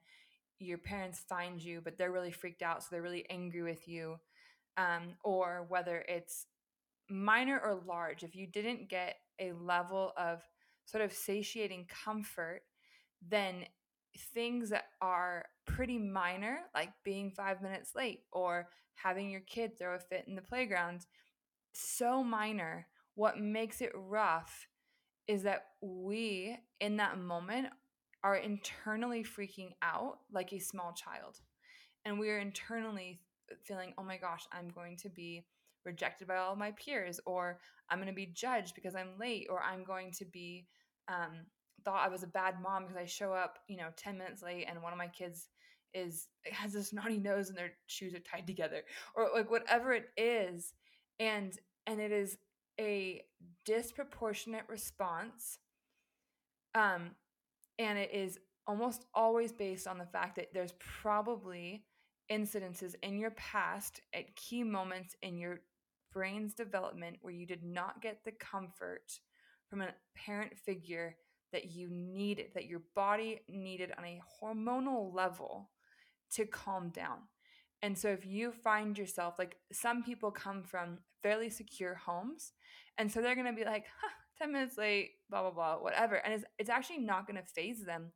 your 0.59 0.79
parents 0.79 1.25
find 1.29 1.63
you 1.63 1.81
but 1.83 1.99
they're 1.99 2.13
really 2.13 2.31
freaked 2.31 2.63
out 2.63 2.83
so 2.83 2.89
they're 2.91 3.03
really 3.03 3.29
angry 3.29 3.63
with 3.63 3.87
you 3.89 4.17
um, 4.77 5.15
or 5.23 5.67
whether 5.69 6.05
it's 6.09 6.47
minor 7.09 7.61
or 7.63 7.83
large 7.87 8.23
if 8.23 8.35
you 8.35 8.47
didn't 8.47 8.89
get 8.89 9.17
a 9.41 9.53
level 9.53 10.13
of 10.17 10.43
sort 10.87 11.03
of 11.03 11.13
satiating 11.13 11.87
comfort 12.05 12.63
then 13.29 13.65
things 14.33 14.71
that 14.71 14.85
are 15.01 15.45
pretty 15.67 15.99
minor 15.99 16.61
like 16.75 16.91
being 17.05 17.31
five 17.31 17.61
minutes 17.61 17.95
late 17.97 18.21
or 18.33 18.69
having 18.95 19.31
your 19.31 19.41
kid 19.41 19.77
throw 19.77 19.95
a 19.95 19.99
fit 19.99 20.25
in 20.29 20.35
the 20.35 20.43
playground 20.43 21.07
so 21.73 22.23
minor 22.23 22.87
what 23.15 23.39
makes 23.39 23.81
it 23.81 23.93
rough 23.95 24.67
is 25.27 25.43
that 25.45 25.67
we, 25.81 26.57
in 26.81 26.97
that 26.97 27.19
moment, 27.19 27.69
are 28.23 28.37
internally 28.37 29.25
freaking 29.25 29.73
out 29.83 30.19
like 30.33 30.53
a 30.53 30.59
small 30.59 30.93
child. 30.93 31.41
And 32.05 32.19
we 32.19 32.31
are 32.31 32.39
internally 32.39 33.21
feeling, 33.63 33.95
oh 33.97 34.03
my 34.03 34.17
gosh, 34.17 34.47
I'm 34.53 34.69
going 34.69 34.97
to 34.99 35.09
be 35.09 35.45
rejected 35.85 36.29
by 36.29 36.37
all 36.37 36.57
my 36.57 36.73
peers, 36.73 37.21
or 37.27 37.59
I'm 37.91 37.99
going 37.99 38.09
to 38.09 38.15
be 38.15 38.33
judged 38.35 38.75
because 38.75 38.95
I'm 38.95 39.19
late, 39.19 39.47
or 39.51 39.63
I'm 39.63 39.85
going 39.85 40.13
to 40.13 40.25
be 40.25 40.67
um, 41.09 41.47
thought 41.85 42.05
I 42.05 42.09
was 42.09 42.23
a 42.23 42.29
bad 42.29 42.57
mom 42.63 42.85
because 42.85 42.97
I 42.97 43.05
show 43.07 43.33
up, 43.33 43.59
you 43.69 43.77
know, 43.77 43.89
10 43.97 44.19
minutes 44.19 44.43
late 44.43 44.67
and 44.69 44.83
one 44.83 44.93
of 44.93 44.99
my 44.99 45.09
kids 45.09 45.49
is 45.93 46.29
has 46.53 46.73
this 46.73 46.93
naughty 46.93 47.19
nose 47.19 47.49
and 47.49 47.59
their 47.59 47.73
shoes 47.87 48.15
are 48.15 48.21
tied 48.21 48.47
together 48.47 48.83
or 49.15 49.29
like 49.35 49.51
whatever 49.51 49.93
it 49.93 50.07
is 50.17 50.73
and 51.21 51.59
and 51.87 52.01
it 52.01 52.13
is 52.13 52.39
a 52.81 53.23
disproportionate 53.65 54.65
response. 54.69 55.59
Um, 56.75 57.11
and 57.79 57.99
it 57.99 58.11
is 58.13 58.39
almost 58.67 59.05
always 59.15 59.53
based 59.53 59.87
on 59.87 59.99
the 59.99 60.07
fact 60.07 60.37
that 60.37 60.53
there's 60.55 60.73
probably 60.79 61.85
incidences 62.33 62.95
in 63.03 63.19
your 63.19 63.33
past 63.33 64.01
at 64.15 64.35
key 64.35 64.65
moments 64.65 65.15
in 65.23 65.37
your 65.37 65.61
brain's 66.15 66.55
development 66.55 67.17
where 67.21 67.35
you 67.35 67.47
did 67.47 67.63
not 67.63 68.01
get 68.01 68.21
the 68.25 68.33
comfort 68.33 69.21
from 69.69 69.83
a 69.83 69.95
parent 70.17 70.57
figure 70.57 71.17
that 71.53 71.73
you 71.73 71.89
needed, 71.91 72.47
that 72.55 72.67
your 72.67 72.83
body 72.95 73.41
needed 73.49 73.93
on 73.99 74.05
a 74.05 74.21
hormonal 74.41 75.15
level 75.15 75.71
to 76.33 76.47
calm 76.47 76.89
down. 76.91 77.19
And 77.83 77.99
so 77.99 78.09
if 78.09 78.25
you 78.25 78.51
find 78.51 78.97
yourself 78.97 79.35
like 79.39 79.57
some 79.73 80.03
people 80.03 80.31
come 80.31 80.63
from 80.63 80.99
fairly 81.23 81.51
secure 81.51 81.95
homes, 81.95 82.53
and 82.97 83.11
so 83.11 83.21
they're 83.21 83.35
to 83.47 83.53
be 83.53 83.65
like, 83.65 83.85
huh, 84.01 84.11
10 84.39 84.53
minutes 84.53 84.79
late, 84.79 85.11
blah, 85.29 85.43
blah, 85.43 85.51
blah, 85.51 85.77
whatever. 85.77 86.17
And 86.17 86.35
it's, 86.35 86.45
it's 86.59 86.71
actually 86.71 86.99
not 86.99 87.27
to 87.37 87.47
phase 87.55 87.85
them 87.85 88.13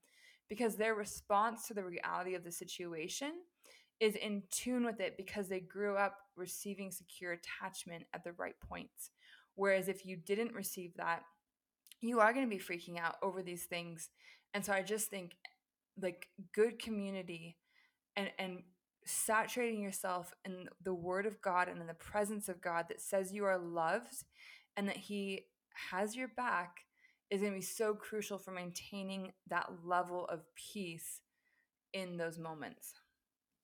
because 0.49 0.77
their 0.77 0.95
response 0.95 1.67
to 1.67 1.75
the 1.75 1.85
reality 1.85 2.35
of 2.35 2.45
the 2.45 2.53
situation 2.53 3.33
is 4.01 4.15
in 4.15 4.43
tune 4.51 4.85
with 4.85 5.01
it 5.01 5.17
because 5.17 5.49
they 5.49 5.61
grew 5.61 5.97
up 5.97 6.17
receiving 6.37 6.91
secure 6.91 7.33
attachment 7.33 8.05
at 8.15 8.25
the 8.25 8.33
right 8.33 8.55
points. 8.61 9.11
Whereas 9.55 9.89
if 9.89 10.07
you 10.07 10.17
didn't 10.17 10.55
receive 10.55 10.95
that, 10.97 11.23
you 12.01 12.21
are 12.21 12.33
going 12.33 12.49
to 12.49 12.57
be 12.57 12.63
freaking 12.63 12.99
out 12.99 13.17
over 13.23 13.43
these 13.43 13.65
things. 13.65 14.11
And 14.55 14.65
so 14.65 14.73
I 14.73 14.83
just 14.83 15.09
think 15.09 15.37
like 16.01 16.29
good 16.53 16.79
community 16.79 17.57
and 18.17 18.31
and 18.39 18.63
saturating 19.05 19.83
yourself 19.83 20.35
in 20.45 20.69
the 20.85 20.95
word 20.95 21.27
of 21.27 21.41
God 21.41 21.69
and 21.69 21.81
in 21.81 21.87
the 21.87 21.95
presence 21.95 22.49
of 22.49 22.61
God 22.61 22.87
that 22.89 23.01
says 23.01 23.33
you 23.33 23.45
are 23.47 23.59
loved 23.59 24.25
and 24.77 24.87
that 24.87 24.97
He 24.97 25.47
has 25.91 26.15
your 26.15 26.29
back 26.29 26.81
is 27.31 27.41
going 27.41 27.53
to 27.53 27.59
be 27.59 27.65
so 27.65 27.95
crucial 27.95 28.39
for 28.39 28.53
maintaining 28.53 29.33
that 29.49 29.71
level 29.85 30.27
of 30.27 30.41
peace 30.55 31.21
in 31.93 32.17
those 32.17 32.39
moments. 32.39 32.95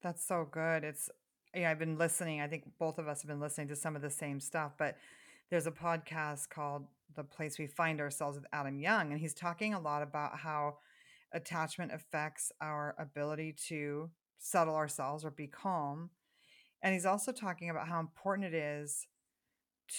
That's 0.05 0.23
so 0.23 0.47
good. 0.51 0.85
It's, 0.85 1.09
yeah, 1.55 1.71
I've 1.71 1.79
been 1.79 1.97
listening. 1.97 2.43
I 2.43 2.47
think 2.47 2.65
both 2.79 2.99
of 2.99 3.09
us 3.09 3.23
have 3.23 3.29
been 3.29 3.41
listening 3.41 3.69
to 3.69 3.77
some 3.77 3.97
of 3.97 4.03
the 4.03 4.11
same 4.11 4.39
stuff, 4.39 4.73
but 4.79 4.99
there's 5.51 5.67
a 5.67 5.71
podcast 5.71 6.51
called 6.51 6.85
The 7.17 7.25
Place 7.25 7.59
We 7.59 7.67
Find 7.67 8.03
Ourselves 8.03 8.37
with 8.37 8.47
Adam 8.53 8.79
Young, 8.79 9.13
and 9.13 9.21
he's 9.21 9.33
talking 9.33 9.73
a 9.73 9.81
lot 9.81 10.03
about 10.03 10.37
how 10.37 10.77
attachment 11.33 11.91
affects 11.91 12.53
our 12.61 12.95
ability 12.99 13.57
to 13.69 14.11
settle 14.39 14.75
ourselves 14.77 15.25
or 15.25 15.31
be 15.31 15.47
calm. 15.47 16.11
And 16.83 16.93
he's 16.93 17.07
also 17.07 17.33
talking 17.33 17.71
about 17.71 17.89
how 17.89 17.99
important 17.99 18.53
it 18.53 18.55
is 18.55 19.07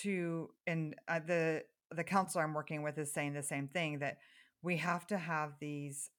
to, 0.03 0.51
and 0.67 0.95
uh, 1.07 1.19
the 1.25 1.63
the 1.91 2.03
counselor 2.03 2.43
I'm 2.43 2.53
working 2.53 2.83
with 2.83 2.97
is 2.99 3.11
saying 3.11 3.33
the 3.33 3.43
same 3.43 3.67
thing 3.67 3.99
that 3.99 4.17
we 4.61 4.77
have 4.77 5.07
to 5.07 5.17
have 5.17 5.53
these 5.59 6.11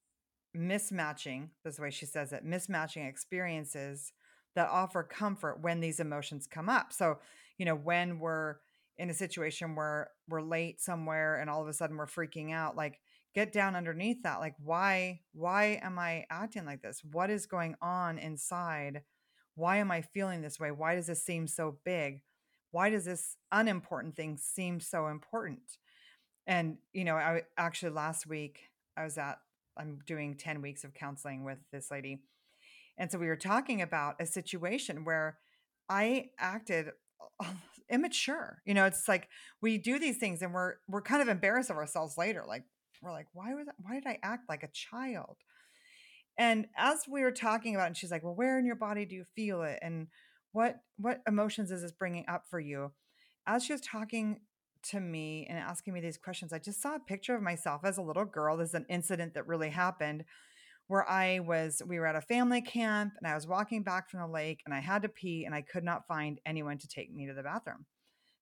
mismatching. 0.56 1.48
The 1.64 1.75
way 1.80 1.90
she 1.90 2.06
says 2.06 2.32
it. 2.32 2.44
Mismatching 2.44 3.08
experiences 3.08 4.12
that 4.54 4.68
offer 4.68 5.02
comfort 5.02 5.60
when 5.60 5.80
these 5.80 6.00
emotions 6.00 6.46
come 6.46 6.68
up. 6.68 6.92
So, 6.92 7.18
you 7.58 7.66
know, 7.66 7.75
when 7.75 8.18
we're 8.18 8.56
in 8.98 9.10
a 9.10 9.14
situation 9.14 9.75
where 9.75 10.10
we're 10.28 10.40
late 10.40 10.80
somewhere 10.80 11.36
and 11.36 11.50
all 11.50 11.60
of 11.60 11.68
a 11.68 11.75
sudden 11.75 11.96
we're 11.96 12.06
freaking 12.06 12.52
out, 12.52 12.76
like 12.76 13.00
get 13.36 13.52
down 13.52 13.76
underneath 13.76 14.22
that 14.22 14.40
like 14.40 14.54
why 14.64 15.20
why 15.34 15.78
am 15.82 15.98
i 15.98 16.25
acting 16.30 16.64
like 16.64 16.80
this 16.80 17.02
what 17.12 17.28
is 17.28 17.44
going 17.44 17.76
on 17.82 18.18
inside 18.18 19.02
why 19.56 19.76
am 19.76 19.90
i 19.90 20.00
feeling 20.00 20.40
this 20.40 20.58
way 20.58 20.70
why 20.70 20.94
does 20.94 21.06
this 21.06 21.22
seem 21.22 21.46
so 21.46 21.76
big 21.84 22.22
why 22.70 22.88
does 22.88 23.04
this 23.04 23.36
unimportant 23.52 24.16
thing 24.16 24.38
seem 24.38 24.80
so 24.80 25.08
important 25.08 25.76
and 26.46 26.78
you 26.94 27.04
know 27.04 27.14
i 27.14 27.42
actually 27.58 27.92
last 27.92 28.26
week 28.26 28.70
i 28.96 29.04
was 29.04 29.18
at 29.18 29.36
I'm 29.78 29.99
doing 30.06 30.37
10 30.37 30.62
weeks 30.62 30.85
of 30.85 30.95
counseling 30.95 31.45
with 31.45 31.59
this 31.73 31.90
lady. 31.90 32.21
And 32.99 33.11
so 33.11 33.18
we 33.18 33.26
were 33.26 33.37
talking 33.37 33.83
about 33.83 34.16
a 34.21 34.26
situation 34.26 35.04
where 35.04 35.38
I 35.88 36.30
acted 36.38 36.90
immature. 37.90 38.62
You 38.64 38.75
know, 38.75 38.87
it's 38.87 39.09
like 39.09 39.28
we 39.61 39.78
do 39.78 39.99
these 39.99 40.18
things 40.18 40.42
and 40.42 40.52
we're 40.52 40.75
we're 40.88 41.02
kind 41.02 41.23
of 41.23 41.28
embarrassed 41.28 41.71
of 41.71 41.76
ourselves 41.76 42.16
later. 42.16 42.45
Like 42.47 42.64
we're 43.02 43.12
like, 43.12 43.26
why 43.33 43.54
was 43.54 43.66
why 43.78 43.95
did 43.95 44.06
I 44.06 44.18
act 44.23 44.49
like 44.49 44.62
a 44.62 44.68
child? 44.73 45.37
And 46.38 46.66
as 46.76 47.04
we 47.11 47.23
were 47.23 47.30
talking 47.33 47.75
about, 47.75 47.85
it, 47.85 47.87
and 47.88 47.97
she's 47.97 48.11
like, 48.11 48.23
well, 48.23 48.35
where 48.35 48.59
in 48.59 48.66
your 48.66 48.76
body 48.76 49.06
do 49.06 49.14
you 49.14 49.25
feel 49.35 49.62
it? 49.62 49.78
And 49.83 50.09
what 50.52 50.76
what 50.97 51.21
emotions 51.26 51.71
is 51.71 51.83
this 51.83 51.92
bringing 51.92 52.25
up 52.28 52.45
for 52.50 52.61
you? 52.61 52.92
As 53.47 53.64
she 53.64 53.73
was 53.73 53.83
talking 53.83 54.40
to 54.85 55.00
me 55.00 55.47
and 55.49 55.59
asking 55.59 55.95
me 55.95 56.00
these 56.00 56.18
questions, 56.18 56.52
I 56.52 56.59
just 56.59 56.80
saw 56.80 56.95
a 56.97 57.00
picture 57.00 57.35
of 57.35 57.42
myself 57.42 57.83
as 57.85 57.99
a 57.99 58.02
little 58.02 58.25
girl. 58.25 58.56
There's 58.56 58.75
an 58.75 58.87
incident 58.88 59.35
that 59.35 59.47
really 59.47 59.71
happened 59.71 60.25
where 60.88 61.09
I 61.09 61.40
was, 61.40 61.83
we 61.87 61.99
were 61.99 62.06
at 62.06 62.14
a 62.14 62.21
family 62.21 62.61
camp 62.61 63.14
and 63.18 63.26
I 63.26 63.35
was 63.35 63.47
walking 63.47 63.83
back 63.83 64.09
from 64.09 64.21
the 64.21 64.26
lake 64.26 64.61
and 64.64 64.75
I 64.75 64.80
had 64.80 65.02
to 65.02 65.09
pee 65.09 65.45
and 65.45 65.54
I 65.54 65.62
could 65.62 65.85
not 65.85 66.06
find 66.06 66.40
anyone 66.47 66.78
to 66.78 66.88
take 66.88 67.12
me 67.12 67.26
to 67.26 67.35
the 67.35 67.42
bathroom. 67.42 67.87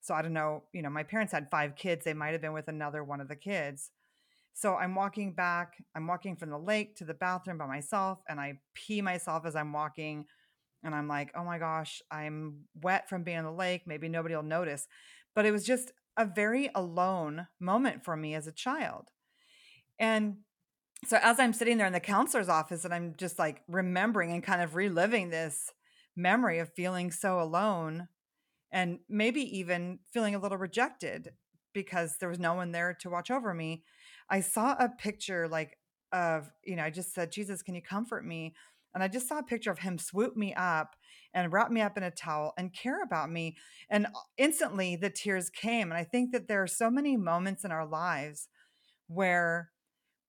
So 0.00 0.12
I 0.14 0.21
don't 0.21 0.35
know, 0.35 0.64
you 0.73 0.83
know, 0.83 0.91
my 0.91 1.03
parents 1.03 1.33
had 1.33 1.50
five 1.50 1.76
kids. 1.76 2.05
They 2.05 2.12
might 2.12 2.33
have 2.33 2.43
been 2.43 2.53
with 2.53 2.69
another 2.69 3.03
one 3.03 3.23
of 3.23 3.29
the 3.29 3.37
kids. 3.37 3.91
So 4.53 4.76
I'm 4.76 4.95
walking 4.95 5.33
back, 5.33 5.83
I'm 5.97 6.07
walking 6.07 6.37
from 6.37 6.50
the 6.50 6.59
lake 6.59 6.97
to 6.97 7.05
the 7.05 7.14
bathroom 7.14 7.59
by 7.59 7.67
myself 7.67 8.19
and 8.29 8.38
I 8.38 8.59
pee 8.75 9.00
myself 9.00 9.47
as 9.47 9.57
I'm 9.57 9.73
walking. 9.73 10.26
And 10.85 10.95
I'm 10.95 11.09
like, 11.09 11.31
oh 11.35 11.43
my 11.43 11.59
gosh, 11.59 12.03
I'm 12.11 12.67
wet 12.83 13.09
from 13.09 13.23
being 13.23 13.38
in 13.38 13.45
the 13.45 13.50
lake. 13.50 13.83
Maybe 13.87 14.09
nobody 14.09 14.37
will 14.37 14.43
notice. 14.43 14.87
But 15.35 15.47
it 15.47 15.50
was 15.50 15.64
just 15.64 15.93
a 16.16 16.25
very 16.25 16.71
alone 16.75 17.49
moment 17.61 18.04
for 18.04 18.16
me 18.16 18.35
as 18.35 18.47
a 18.47 18.52
child. 18.52 19.11
And 19.99 20.38
so 21.06 21.18
as 21.23 21.38
I'm 21.38 21.52
sitting 21.52 21.76
there 21.76 21.87
in 21.87 21.92
the 21.92 22.00
counselor's 22.00 22.49
office 22.49 22.85
and 22.85 22.94
I'm 22.94 23.14
just 23.16 23.38
like 23.38 23.62
remembering 23.68 24.33
and 24.33 24.42
kind 24.42 24.62
of 24.62 24.75
reliving 24.75 25.30
this 25.30 25.71
memory 26.16 26.59
of 26.59 26.73
feeling 26.73 27.11
so 27.11 27.40
alone 27.40 28.09
and 28.73 28.99
maybe 29.09 29.40
even 29.59 29.99
feeling 30.12 30.35
a 30.35 30.38
little 30.38 30.59
rejected 30.59 31.33
because 31.73 32.16
there 32.18 32.28
was 32.28 32.38
no 32.38 32.54
one 32.54 32.73
there 32.73 32.97
to 33.00 33.11
watch 33.11 33.30
over 33.30 33.52
me, 33.52 33.85
I 34.30 34.40
saw 34.40 34.75
a 34.78 34.88
picture 34.88 35.49
like 35.49 35.76
of, 36.12 36.50
you 36.64 36.76
know, 36.76 36.85
I 36.85 36.90
just 36.90 37.12
said, 37.12 37.33
Jesus, 37.33 37.62
can 37.62 37.75
you 37.75 37.83
comfort 37.83 38.25
me? 38.25 38.54
And 38.94 39.02
I 39.02 39.09
just 39.09 39.28
saw 39.28 39.38
a 39.38 39.44
picture 39.44 39.73
of 39.73 39.80
him 39.80 39.99
swoop 39.99 40.37
me 40.37 40.54
up 40.54 40.94
and 41.35 41.53
wrap 41.53 41.71
me 41.71 41.81
up 41.81 41.97
in 41.97 42.03
a 42.03 42.11
towel 42.11 42.55
and 42.57 42.73
care 42.73 43.03
about 43.03 43.31
me. 43.31 43.57
And 43.91 44.07
uh, 44.07 44.11
instantly 44.38 44.97
the 44.97 45.11
tears 45.11 45.50
came. 45.50 45.91
And 45.91 45.99
I 45.99 46.05
think 46.05 46.33
that 46.33 46.49
there 46.49 46.62
are 46.62 46.69
so 46.69 46.91
many 46.91 47.17
moments 47.17 47.64
in 47.64 47.73
our 47.73 47.87
lives 47.87 48.49
where 49.09 49.71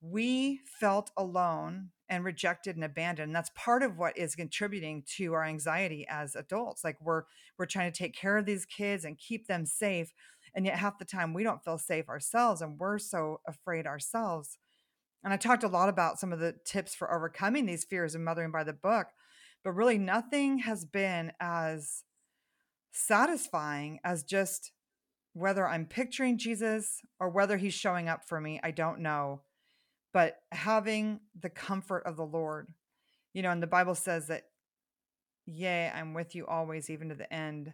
we 0.02 0.60
felt 0.80 1.12
alone 1.16 1.90
and 2.10 2.24
rejected 2.24 2.76
and 2.76 2.84
abandoned. 2.84 3.30
And 3.30 3.36
that's 3.36 3.52
part 3.56 3.82
of 3.84 3.98
what 3.98 4.18
is 4.18 4.36
contributing 4.36 5.04
to 5.18 5.34
our 5.34 5.44
anxiety 5.44 6.06
as 6.10 6.36
adults. 6.36 6.84
Like 6.84 6.98
we're 7.02 7.24
we're 7.58 7.66
trying 7.66 7.92
to 7.92 7.98
take 7.98 8.16
care 8.16 8.38
of 8.38 8.46
these 8.46 8.66
kids 8.66 9.06
and 9.06 9.18
keep 9.18 9.48
them 9.48 9.66
safe. 9.66 10.12
And 10.54 10.66
yet 10.66 10.78
half 10.78 11.00
the 11.00 11.06
time 11.06 11.34
we 11.34 11.44
don't 11.44 11.64
feel 11.64 11.78
safe 11.78 12.10
ourselves 12.10 12.62
and 12.62 12.78
we're 12.80 13.00
so 13.00 13.42
afraid 13.48 13.88
ourselves. 13.88 14.58
And 15.24 15.34
I 15.34 15.38
talked 15.38 15.64
a 15.64 15.68
lot 15.68 15.90
about 15.90 16.20
some 16.20 16.32
of 16.32 16.40
the 16.40 16.54
tips 16.66 16.94
for 16.94 17.12
overcoming 17.12 17.66
these 17.66 17.84
fears 17.84 18.14
of 18.14 18.22
Mothering 18.22 18.52
by 18.52 18.64
the 18.64 18.74
Book, 18.74 19.08
but 19.66 19.76
really 19.76 19.98
nothing 19.98 20.60
has 20.60 20.86
been 20.86 21.34
as 21.42 22.04
satisfying 22.94 24.00
as 24.06 24.24
just 24.24 24.72
whether 25.34 25.68
I'm 25.68 25.86
picturing 25.86 26.38
Jesus 26.38 27.02
or 27.20 27.28
whether 27.28 27.58
he's 27.58 27.74
showing 27.74 28.08
up 28.08 28.26
for 28.26 28.40
me, 28.40 28.62
I 28.64 28.72
don't 28.72 29.02
know 29.02 29.42
but 30.16 30.38
having 30.54 31.20
the 31.42 31.50
comfort 31.50 32.04
of 32.06 32.16
the 32.16 32.26
Lord. 32.26 32.70
You 33.34 33.42
know, 33.42 33.52
and 33.52 33.62
the 33.62 33.68
Bible 33.68 33.96
says 33.96 34.28
that, 34.28 34.44
yea, 35.46 35.92
I'm 35.94 36.14
with 36.14 36.36
you 36.36 36.48
always, 36.48 36.90
even 36.90 37.10
to 37.10 37.16
the 37.16 37.32
end 37.32 37.74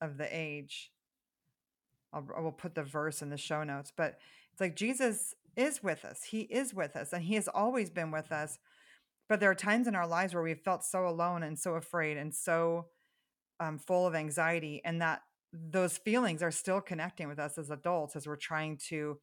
of 0.00 0.16
the 0.16 0.28
age. 0.30 0.92
I'll, 2.12 2.24
I 2.36 2.40
will 2.42 2.52
put 2.52 2.76
the 2.76 2.84
verse 2.84 3.22
in 3.22 3.30
the 3.30 3.36
show 3.36 3.64
notes, 3.64 3.92
but 3.96 4.18
it's 4.52 4.60
like 4.60 4.76
Jesus 4.76 5.34
is 5.56 5.82
with 5.82 6.04
us. 6.04 6.22
He 6.22 6.42
is 6.42 6.72
with 6.72 6.94
us, 6.94 7.12
and 7.12 7.24
He 7.24 7.34
has 7.34 7.48
always 7.48 7.90
been 7.90 8.12
with 8.12 8.30
us. 8.30 8.60
But 9.30 9.38
there 9.38 9.50
are 9.50 9.54
times 9.54 9.86
in 9.86 9.94
our 9.94 10.08
lives 10.08 10.34
where 10.34 10.42
we've 10.42 10.58
felt 10.58 10.84
so 10.84 11.06
alone 11.06 11.44
and 11.44 11.56
so 11.56 11.76
afraid 11.76 12.16
and 12.16 12.34
so 12.34 12.86
um, 13.60 13.78
full 13.78 14.04
of 14.04 14.16
anxiety, 14.16 14.82
and 14.84 15.00
that 15.00 15.20
those 15.52 15.98
feelings 15.98 16.42
are 16.42 16.50
still 16.50 16.80
connecting 16.80 17.28
with 17.28 17.38
us 17.38 17.56
as 17.56 17.70
adults 17.70 18.16
as 18.16 18.26
we're 18.26 18.34
trying 18.34 18.76
to 18.88 19.20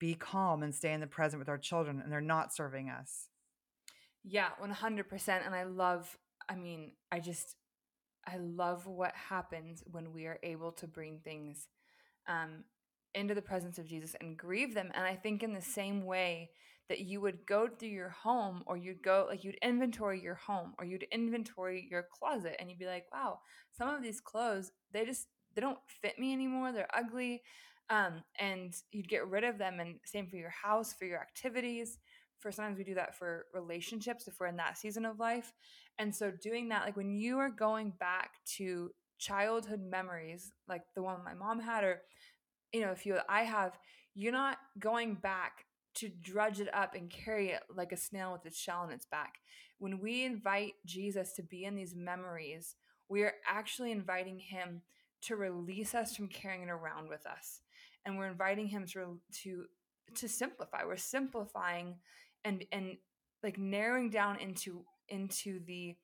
be 0.00 0.14
calm 0.14 0.62
and 0.62 0.74
stay 0.74 0.92
in 0.94 1.00
the 1.00 1.06
present 1.06 1.38
with 1.38 1.50
our 1.50 1.58
children 1.58 2.00
and 2.02 2.10
they're 2.10 2.20
not 2.20 2.54
serving 2.54 2.88
us. 2.88 3.28
Yeah, 4.24 4.48
100%. 4.62 5.28
And 5.44 5.54
I 5.54 5.64
love, 5.64 6.18
I 6.48 6.54
mean, 6.54 6.92
I 7.10 7.20
just, 7.20 7.56
I 8.26 8.38
love 8.38 8.86
what 8.86 9.14
happens 9.14 9.82
when 9.86 10.12
we 10.12 10.26
are 10.26 10.38
able 10.42 10.72
to 10.72 10.86
bring 10.86 11.18
things 11.18 11.68
um, 12.26 12.64
into 13.14 13.34
the 13.34 13.42
presence 13.42 13.78
of 13.78 13.86
Jesus 13.86 14.16
and 14.20 14.36
grieve 14.36 14.74
them. 14.74 14.90
And 14.94 15.04
I 15.04 15.14
think 15.14 15.42
in 15.42 15.52
the 15.52 15.60
same 15.60 16.06
way 16.06 16.50
that 16.88 17.00
you 17.00 17.20
would 17.20 17.46
go 17.46 17.68
through 17.68 17.88
your 17.88 18.10
home 18.10 18.62
or 18.66 18.76
you'd 18.76 19.02
go, 19.02 19.26
like, 19.28 19.44
you'd 19.44 19.58
inventory 19.62 20.20
your 20.20 20.34
home 20.34 20.74
or 20.78 20.84
you'd 20.84 21.06
inventory 21.12 21.86
your 21.90 22.06
closet 22.12 22.56
and 22.58 22.68
you'd 22.68 22.78
be 22.78 22.86
like, 22.86 23.06
wow, 23.12 23.38
some 23.72 23.88
of 23.88 24.02
these 24.02 24.20
clothes, 24.20 24.72
they 24.92 25.04
just, 25.04 25.28
they 25.54 25.60
don't 25.60 25.78
fit 26.00 26.18
me 26.18 26.32
anymore. 26.32 26.72
They're 26.72 26.88
ugly 26.94 27.42
um, 27.90 28.22
and 28.38 28.74
you'd 28.90 29.08
get 29.08 29.28
rid 29.28 29.44
of 29.44 29.58
them 29.58 29.80
and 29.80 29.96
same 30.04 30.26
for 30.26 30.36
your 30.36 30.50
house 30.50 30.92
for 30.92 31.04
your 31.04 31.20
activities 31.20 31.98
for 32.38 32.50
sometimes 32.50 32.78
we 32.78 32.84
do 32.84 32.94
that 32.94 33.16
for 33.16 33.46
relationships 33.54 34.26
if 34.26 34.34
we're 34.40 34.46
in 34.46 34.56
that 34.56 34.78
season 34.78 35.04
of 35.04 35.20
life 35.20 35.52
and 35.98 36.14
so 36.14 36.30
doing 36.42 36.68
that 36.68 36.84
like 36.84 36.96
when 36.96 37.12
you 37.12 37.38
are 37.38 37.50
going 37.50 37.92
back 38.00 38.32
to 38.44 38.90
childhood 39.18 39.80
memories 39.88 40.52
like 40.68 40.82
the 40.94 41.02
one 41.02 41.22
my 41.24 41.34
mom 41.34 41.60
had 41.60 41.84
or 41.84 42.02
you 42.72 42.80
know 42.80 42.94
few 42.94 43.14
that 43.14 43.26
i 43.28 43.42
have 43.42 43.78
you're 44.14 44.32
not 44.32 44.58
going 44.78 45.14
back 45.14 45.64
to 45.94 46.08
drudge 46.08 46.60
it 46.60 46.72
up 46.74 46.94
and 46.94 47.10
carry 47.10 47.50
it 47.50 47.62
like 47.74 47.92
a 47.92 47.96
snail 47.96 48.32
with 48.32 48.46
its 48.46 48.58
shell 48.58 48.80
on 48.80 48.92
its 48.92 49.06
back. 49.06 49.34
When 49.78 50.00
we 50.00 50.24
invite 50.24 50.74
jesus 50.86 51.32
to 51.34 51.42
be 51.42 51.64
in 51.64 51.74
these 51.74 51.94
memories 51.94 52.76
we 53.12 53.22
are 53.22 53.34
actually 53.46 53.92
inviting 53.92 54.38
him 54.38 54.80
to 55.20 55.36
release 55.36 55.94
us 55.94 56.16
from 56.16 56.28
carrying 56.28 56.62
it 56.62 56.70
around 56.70 57.10
with 57.10 57.26
us. 57.26 57.60
And 58.04 58.16
we're 58.16 58.26
inviting 58.26 58.66
him 58.66 58.86
to 58.92 59.20
to 59.42 59.66
to 60.16 60.28
simplify. 60.28 60.84
We're 60.84 60.96
simplifying 60.96 61.96
and 62.44 62.64
and 62.72 62.96
like 63.42 63.58
narrowing 63.58 64.10
down 64.10 64.38
into 64.40 64.84
into 65.08 65.60
the 65.66 65.94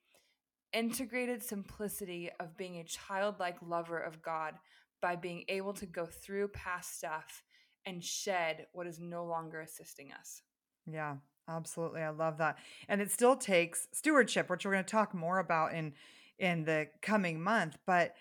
integrated 0.74 1.42
simplicity 1.42 2.30
of 2.38 2.56
being 2.58 2.76
a 2.76 2.84
childlike 2.84 3.56
lover 3.66 3.98
of 3.98 4.20
God 4.20 4.54
by 5.00 5.16
being 5.16 5.44
able 5.48 5.72
to 5.72 5.86
go 5.86 6.04
through 6.04 6.48
past 6.48 6.98
stuff 6.98 7.42
and 7.88 8.04
shed 8.04 8.66
what 8.72 8.86
is 8.86 9.00
no 9.00 9.24
longer 9.24 9.60
assisting 9.60 10.12
us. 10.12 10.42
Yeah, 10.86 11.16
absolutely. 11.48 12.02
I 12.02 12.10
love 12.10 12.38
that. 12.38 12.58
And 12.88 13.00
it 13.00 13.10
still 13.10 13.36
takes 13.36 13.88
stewardship, 13.92 14.50
which 14.50 14.64
we're 14.64 14.72
going 14.72 14.84
to 14.84 14.90
talk 14.90 15.14
more 15.14 15.38
about 15.38 15.74
in 15.74 15.94
in 16.38 16.64
the 16.64 16.86
coming 17.02 17.40
month, 17.40 17.78
but 17.84 18.14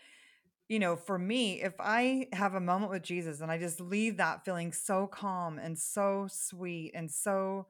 you 0.68 0.80
know, 0.80 0.96
for 0.96 1.18
me, 1.18 1.62
if 1.62 1.76
I 1.80 2.28
have 2.34 2.56
a 2.56 2.60
moment 2.60 2.92
with 2.92 3.04
Jesus 3.04 3.42
and 3.42 3.52
I 3.52 3.58
just 3.58 3.80
leave 3.80 4.18
that 4.18 4.44
feeling 4.44 4.74
so 4.74 5.08
calm 5.08 5.60
and 5.60 5.78
so 5.78 6.28
sweet 6.30 6.92
and 6.96 7.12
so 7.12 7.68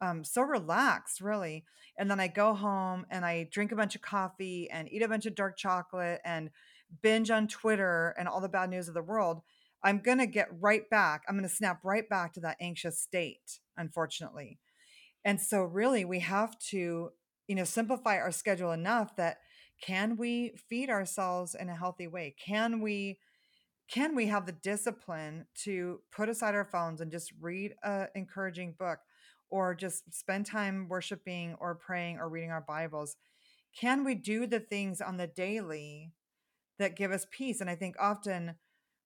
um 0.00 0.24
so 0.24 0.42
relaxed 0.42 1.20
really 1.20 1.64
and 1.96 2.10
then 2.10 2.18
I 2.18 2.26
go 2.26 2.52
home 2.54 3.06
and 3.08 3.24
I 3.24 3.48
drink 3.52 3.70
a 3.70 3.76
bunch 3.76 3.94
of 3.94 4.02
coffee 4.02 4.68
and 4.68 4.92
eat 4.92 5.02
a 5.02 5.08
bunch 5.08 5.26
of 5.26 5.36
dark 5.36 5.56
chocolate 5.56 6.20
and 6.24 6.50
binge 7.02 7.30
on 7.30 7.46
Twitter 7.48 8.14
and 8.18 8.28
all 8.28 8.40
the 8.40 8.48
bad 8.48 8.70
news 8.70 8.88
of 8.88 8.94
the 8.94 9.02
world, 9.02 9.42
I'm 9.84 9.98
going 9.98 10.18
to 10.18 10.26
get 10.26 10.48
right 10.60 10.88
back. 10.88 11.22
I'm 11.28 11.36
going 11.36 11.48
to 11.48 11.54
snap 11.54 11.80
right 11.84 12.08
back 12.08 12.32
to 12.34 12.40
that 12.40 12.56
anxious 12.60 12.98
state, 12.98 13.60
unfortunately. 13.76 14.58
And 15.24 15.40
so 15.40 15.62
really 15.62 16.04
we 16.04 16.20
have 16.20 16.58
to, 16.70 17.10
you 17.46 17.54
know, 17.54 17.64
simplify 17.64 18.18
our 18.18 18.32
schedule 18.32 18.72
enough 18.72 19.14
that 19.16 19.38
can 19.82 20.16
we 20.16 20.52
feed 20.68 20.88
ourselves 20.90 21.54
in 21.54 21.68
a 21.68 21.76
healthy 21.76 22.06
way 22.06 22.34
can 22.44 22.80
we 22.80 23.18
can 23.90 24.14
we 24.14 24.26
have 24.26 24.46
the 24.46 24.52
discipline 24.52 25.46
to 25.54 26.00
put 26.10 26.28
aside 26.28 26.54
our 26.54 26.64
phones 26.64 27.00
and 27.00 27.10
just 27.10 27.32
read 27.40 27.74
a 27.82 28.06
encouraging 28.14 28.74
book 28.78 29.00
or 29.50 29.74
just 29.74 30.12
spend 30.14 30.46
time 30.46 30.88
worshiping 30.88 31.54
or 31.60 31.74
praying 31.74 32.18
or 32.18 32.28
reading 32.28 32.50
our 32.50 32.64
bibles 32.66 33.16
can 33.78 34.04
we 34.04 34.14
do 34.14 34.46
the 34.46 34.60
things 34.60 35.00
on 35.00 35.16
the 35.16 35.26
daily 35.26 36.12
that 36.78 36.96
give 36.96 37.12
us 37.12 37.26
peace 37.30 37.60
and 37.60 37.68
i 37.68 37.74
think 37.74 37.94
often 38.00 38.54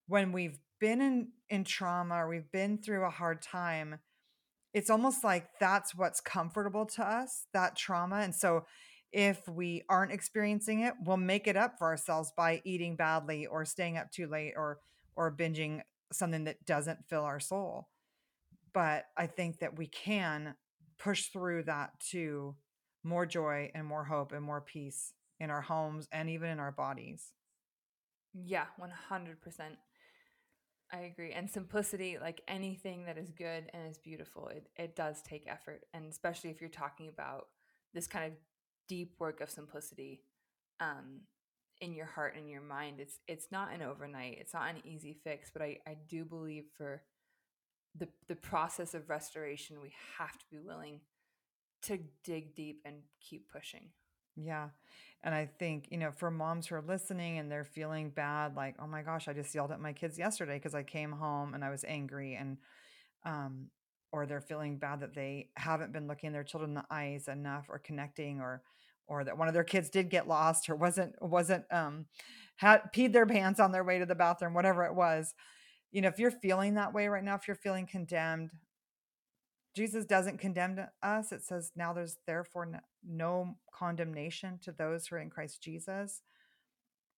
when 0.07 0.31
we've 0.31 0.59
been 0.79 1.01
in 1.01 1.27
in 1.49 1.63
trauma 1.63 2.15
or 2.15 2.29
we've 2.29 2.51
been 2.51 2.77
through 2.77 3.05
a 3.05 3.09
hard 3.09 3.41
time 3.41 3.99
it's 4.73 4.89
almost 4.89 5.23
like 5.23 5.47
that's 5.59 5.95
what's 5.95 6.21
comfortable 6.21 6.85
to 6.85 7.03
us 7.03 7.45
that 7.53 7.75
trauma 7.75 8.17
and 8.17 8.35
so 8.35 8.65
if 9.11 9.47
we 9.47 9.83
aren't 9.89 10.11
experiencing 10.11 10.81
it, 10.81 10.93
we'll 11.03 11.17
make 11.17 11.47
it 11.47 11.57
up 11.57 11.77
for 11.77 11.87
ourselves 11.87 12.31
by 12.35 12.61
eating 12.63 12.95
badly 12.95 13.47
or 13.47 13.65
staying 13.65 13.97
up 13.97 14.11
too 14.11 14.27
late 14.27 14.53
or 14.55 14.79
or 15.15 15.35
binging 15.35 15.81
something 16.11 16.45
that 16.45 16.65
doesn't 16.65 17.05
fill 17.07 17.23
our 17.23 17.39
soul. 17.39 17.89
But 18.73 19.05
I 19.17 19.27
think 19.27 19.59
that 19.59 19.77
we 19.77 19.87
can 19.87 20.55
push 20.97 21.27
through 21.27 21.63
that 21.63 21.91
to 22.11 22.55
more 23.03 23.25
joy 23.25 23.71
and 23.73 23.85
more 23.85 24.03
hope 24.03 24.31
and 24.31 24.43
more 24.43 24.61
peace 24.61 25.13
in 25.39 25.49
our 25.49 25.61
homes 25.61 26.07
and 26.11 26.29
even 26.29 26.49
in 26.49 26.59
our 26.59 26.71
bodies. 26.71 27.33
Yeah, 28.33 28.65
100%. 28.79 29.77
I 30.91 31.01
agree. 31.01 31.31
And 31.33 31.49
simplicity, 31.49 32.17
like 32.19 32.41
anything 32.47 33.05
that 33.05 33.17
is 33.17 33.29
good 33.29 33.69
and 33.73 33.89
is 33.89 33.99
beautiful, 33.99 34.47
it, 34.47 34.67
it 34.75 34.95
does 34.95 35.21
take 35.21 35.45
effort. 35.47 35.85
And 35.93 36.05
especially 36.09 36.49
if 36.49 36.61
you're 36.61 36.69
talking 36.69 37.07
about 37.07 37.47
this 37.93 38.07
kind 38.07 38.25
of 38.25 38.31
deep 38.87 39.13
work 39.19 39.39
of 39.39 39.49
simplicity 39.51 40.21
um, 40.79 41.21
in 41.79 41.93
your 41.93 42.07
heart 42.07 42.35
and 42.35 42.49
your 42.49 42.61
mind, 42.61 42.99
it's 42.99 43.19
it's 43.27 43.47
not 43.51 43.71
an 43.71 43.83
overnight, 43.83 44.37
it's 44.39 44.53
not 44.53 44.69
an 44.69 44.81
easy 44.83 45.13
fix, 45.13 45.51
but 45.53 45.61
I, 45.61 45.77
I 45.87 45.95
do 46.07 46.25
believe 46.25 46.65
for 46.75 47.03
the 47.95 48.07
the 48.27 48.35
process 48.35 48.95
of 48.95 49.09
restoration, 49.09 49.81
we 49.81 49.93
have 50.17 50.37
to 50.37 50.45
be 50.51 50.59
willing 50.59 51.01
to 51.83 51.99
dig 52.23 52.55
deep 52.55 52.81
and 52.85 52.95
keep 53.21 53.49
pushing. 53.51 53.89
Yeah. 54.41 54.69
And 55.23 55.35
I 55.35 55.49
think, 55.59 55.87
you 55.91 55.97
know, 55.97 56.11
for 56.11 56.31
moms 56.31 56.67
who 56.67 56.75
are 56.75 56.81
listening 56.81 57.39
and 57.39 57.51
they're 57.51 57.65
feeling 57.65 58.09
bad, 58.09 58.55
like, 58.55 58.75
oh 58.79 58.87
my 58.87 59.01
gosh, 59.01 59.27
I 59.27 59.33
just 59.33 59.53
yelled 59.53 59.71
at 59.71 59.81
my 59.81 59.91
kids 59.91 60.17
yesterday 60.17 60.55
because 60.55 60.75
I 60.75 60.83
came 60.83 61.11
home 61.11 61.53
and 61.53 61.63
I 61.63 61.69
was 61.69 61.83
angry 61.87 62.35
and 62.35 62.57
um 63.25 63.67
or 64.11 64.25
they're 64.25 64.41
feeling 64.41 64.77
bad 64.77 65.01
that 65.01 65.15
they 65.15 65.49
haven't 65.57 65.93
been 65.93 66.07
looking 66.07 66.31
their 66.33 66.43
children 66.43 66.71
in 66.71 66.75
the 66.75 66.85
eyes 66.91 67.27
enough 67.27 67.67
or 67.69 67.79
connecting 67.79 68.41
or 68.41 68.63
or 69.07 69.23
that 69.25 69.37
one 69.37 69.47
of 69.47 69.53
their 69.55 69.63
kids 69.63 69.89
did 69.89 70.09
get 70.09 70.27
lost 70.27 70.69
or 70.69 70.75
wasn't 70.75 71.15
wasn't 71.21 71.65
um 71.71 72.05
had 72.57 72.81
peed 72.95 73.13
their 73.13 73.25
pants 73.27 73.59
on 73.59 73.71
their 73.71 73.83
way 73.83 73.99
to 73.99 74.05
the 74.05 74.15
bathroom, 74.15 74.53
whatever 74.53 74.85
it 74.85 74.95
was. 74.95 75.33
You 75.91 76.01
know, 76.01 76.09
if 76.09 76.19
you're 76.19 76.31
feeling 76.31 76.75
that 76.75 76.93
way 76.93 77.07
right 77.07 77.23
now, 77.23 77.35
if 77.35 77.47
you're 77.47 77.55
feeling 77.55 77.87
condemned, 77.87 78.51
Jesus 79.75 80.05
doesn't 80.05 80.39
condemn 80.39 80.79
us. 81.01 81.31
It 81.31 81.43
says, 81.43 81.71
now 81.75 81.93
there's 81.93 82.17
therefore 82.25 82.81
no 83.07 83.55
condemnation 83.73 84.59
to 84.63 84.71
those 84.71 85.07
who 85.07 85.15
are 85.15 85.19
in 85.19 85.29
Christ 85.29 85.61
Jesus. 85.61 86.21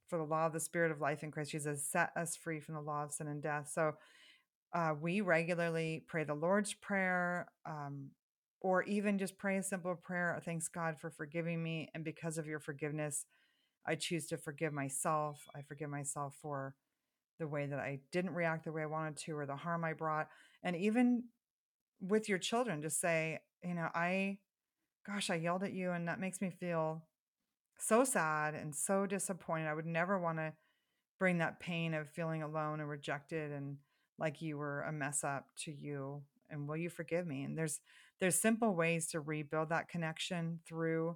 For 0.10 0.18
the 0.18 0.26
law 0.26 0.46
of 0.46 0.54
the 0.54 0.60
Spirit 0.60 0.92
of 0.92 1.00
life 1.00 1.24
in 1.24 1.32
Christ 1.32 1.52
Jesus 1.52 1.88
set 1.90 2.12
us 2.18 2.36
free 2.36 2.60
from 2.60 2.76
the 2.76 2.82
law 2.82 3.04
of 3.04 3.14
sin 3.14 3.28
and 3.28 3.42
death. 3.42 3.72
So 3.74 3.94
uh, 4.74 4.94
we 5.00 5.22
regularly 5.22 6.04
pray 6.08 6.26
the 6.26 6.34
Lord's 6.34 6.74
Prayer, 6.74 7.48
um, 7.66 8.10
or 8.60 8.84
even 8.84 9.18
just 9.18 9.38
pray 9.38 9.58
a 9.58 9.64
simple 9.64 9.96
prayer. 9.96 10.40
Thanks 10.44 10.68
God 10.68 10.98
for 11.00 11.10
forgiving 11.10 11.64
me. 11.64 11.90
And 11.94 12.04
because 12.04 12.38
of 12.38 12.46
your 12.46 12.60
forgiveness, 12.60 13.26
I 13.88 13.96
choose 13.96 14.28
to 14.28 14.38
forgive 14.38 14.74
myself. 14.74 15.40
I 15.56 15.62
forgive 15.62 15.90
myself 15.90 16.36
for 16.42 16.76
the 17.40 17.48
way 17.48 17.66
that 17.66 17.80
I 17.80 18.00
didn't 18.12 18.36
react 18.36 18.66
the 18.66 18.72
way 18.72 18.84
I 18.84 18.88
wanted 18.88 19.18
to, 19.18 19.38
or 19.38 19.46
the 19.46 19.56
harm 19.56 19.84
I 19.84 19.94
brought. 19.94 20.28
And 20.62 20.76
even 20.76 21.24
with 22.02 22.28
your 22.28 22.38
children, 22.38 22.82
just 22.82 23.00
say, 23.00 23.40
you 23.64 23.74
know, 23.74 23.90
I, 23.94 24.40
gosh, 25.06 25.30
I 25.30 25.36
yelled 25.36 25.64
at 25.64 25.74
you 25.74 25.92
and 25.92 26.08
that 26.08 26.20
makes 26.20 26.42
me 26.42 26.50
feel 26.50 27.04
so 27.78 28.04
sad 28.04 28.56
and 28.56 28.76
so 28.76 29.06
disappointed. 29.06 29.68
I 29.68 29.74
would 29.74 29.86
never 29.86 30.20
want 30.20 30.38
to 30.38 30.54
bring 31.20 31.38
that 31.38 31.60
pain 31.60 31.94
of 31.94 32.10
feeling 32.10 32.42
alone 32.44 32.80
and 32.80 32.90
rejected 32.90 33.52
and 33.52 33.78
like 34.18 34.42
you 34.42 34.58
were 34.58 34.82
a 34.82 34.92
mess 34.92 35.24
up 35.24 35.48
to 35.58 35.72
you. 35.72 36.22
And 36.50 36.68
will 36.68 36.78
you 36.78 36.90
forgive 36.90 37.26
me? 37.26 37.44
And 37.44 37.58
there's, 37.58 37.80
there's 38.20 38.36
simple 38.36 38.76
ways 38.76 39.08
to 39.08 39.20
rebuild 39.20 39.70
that 39.70 39.88
connection 39.88 40.60
through 40.68 41.16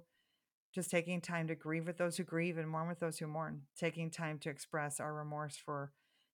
just 0.74 0.90
taking 0.90 1.20
time 1.20 1.48
to 1.48 1.54
grieve 1.54 1.86
with 1.86 1.98
those 1.98 2.16
who 2.16 2.24
grieve 2.24 2.58
and 2.58 2.68
mourn 2.68 2.88
with 2.88 3.00
those 3.00 3.18
who 3.18 3.26
mourn, 3.26 3.62
taking 3.78 4.10
time 4.10 4.38
to 4.38 4.50
express 4.50 5.00
our 5.00 5.14
remorse 5.14 5.56
for 5.56 5.92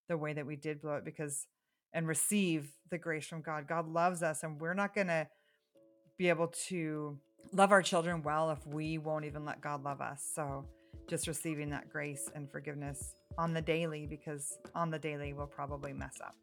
the 0.08 0.16
way 0.16 0.32
that 0.32 0.46
we 0.46 0.56
did 0.56 0.80
blow 0.82 0.94
it 0.94 1.04
because 1.04 1.46
and 1.94 2.06
receive 2.06 2.70
the 2.90 2.98
grace 2.98 3.26
from 3.26 3.42
God. 3.42 3.66
God 3.68 3.88
loves 3.88 4.22
us, 4.22 4.42
and 4.42 4.60
we're 4.60 4.74
not 4.74 4.94
going 4.94 5.08
to 5.08 5.26
be 6.18 6.28
able 6.28 6.48
to 6.68 7.18
love 7.52 7.72
our 7.72 7.82
children 7.82 8.22
well 8.22 8.50
if 8.50 8.66
we 8.66 8.98
won't 8.98 9.24
even 9.24 9.44
let 9.44 9.60
God 9.60 9.82
love 9.82 10.00
us. 10.00 10.28
So, 10.34 10.64
just 11.08 11.26
receiving 11.26 11.70
that 11.70 11.88
grace 11.90 12.30
and 12.34 12.50
forgiveness 12.50 13.14
on 13.38 13.54
the 13.54 13.62
daily, 13.62 14.06
because 14.06 14.58
on 14.74 14.90
the 14.90 14.98
daily 14.98 15.32
we'll 15.32 15.46
probably 15.46 15.92
mess 15.92 16.18
up. 16.24 16.36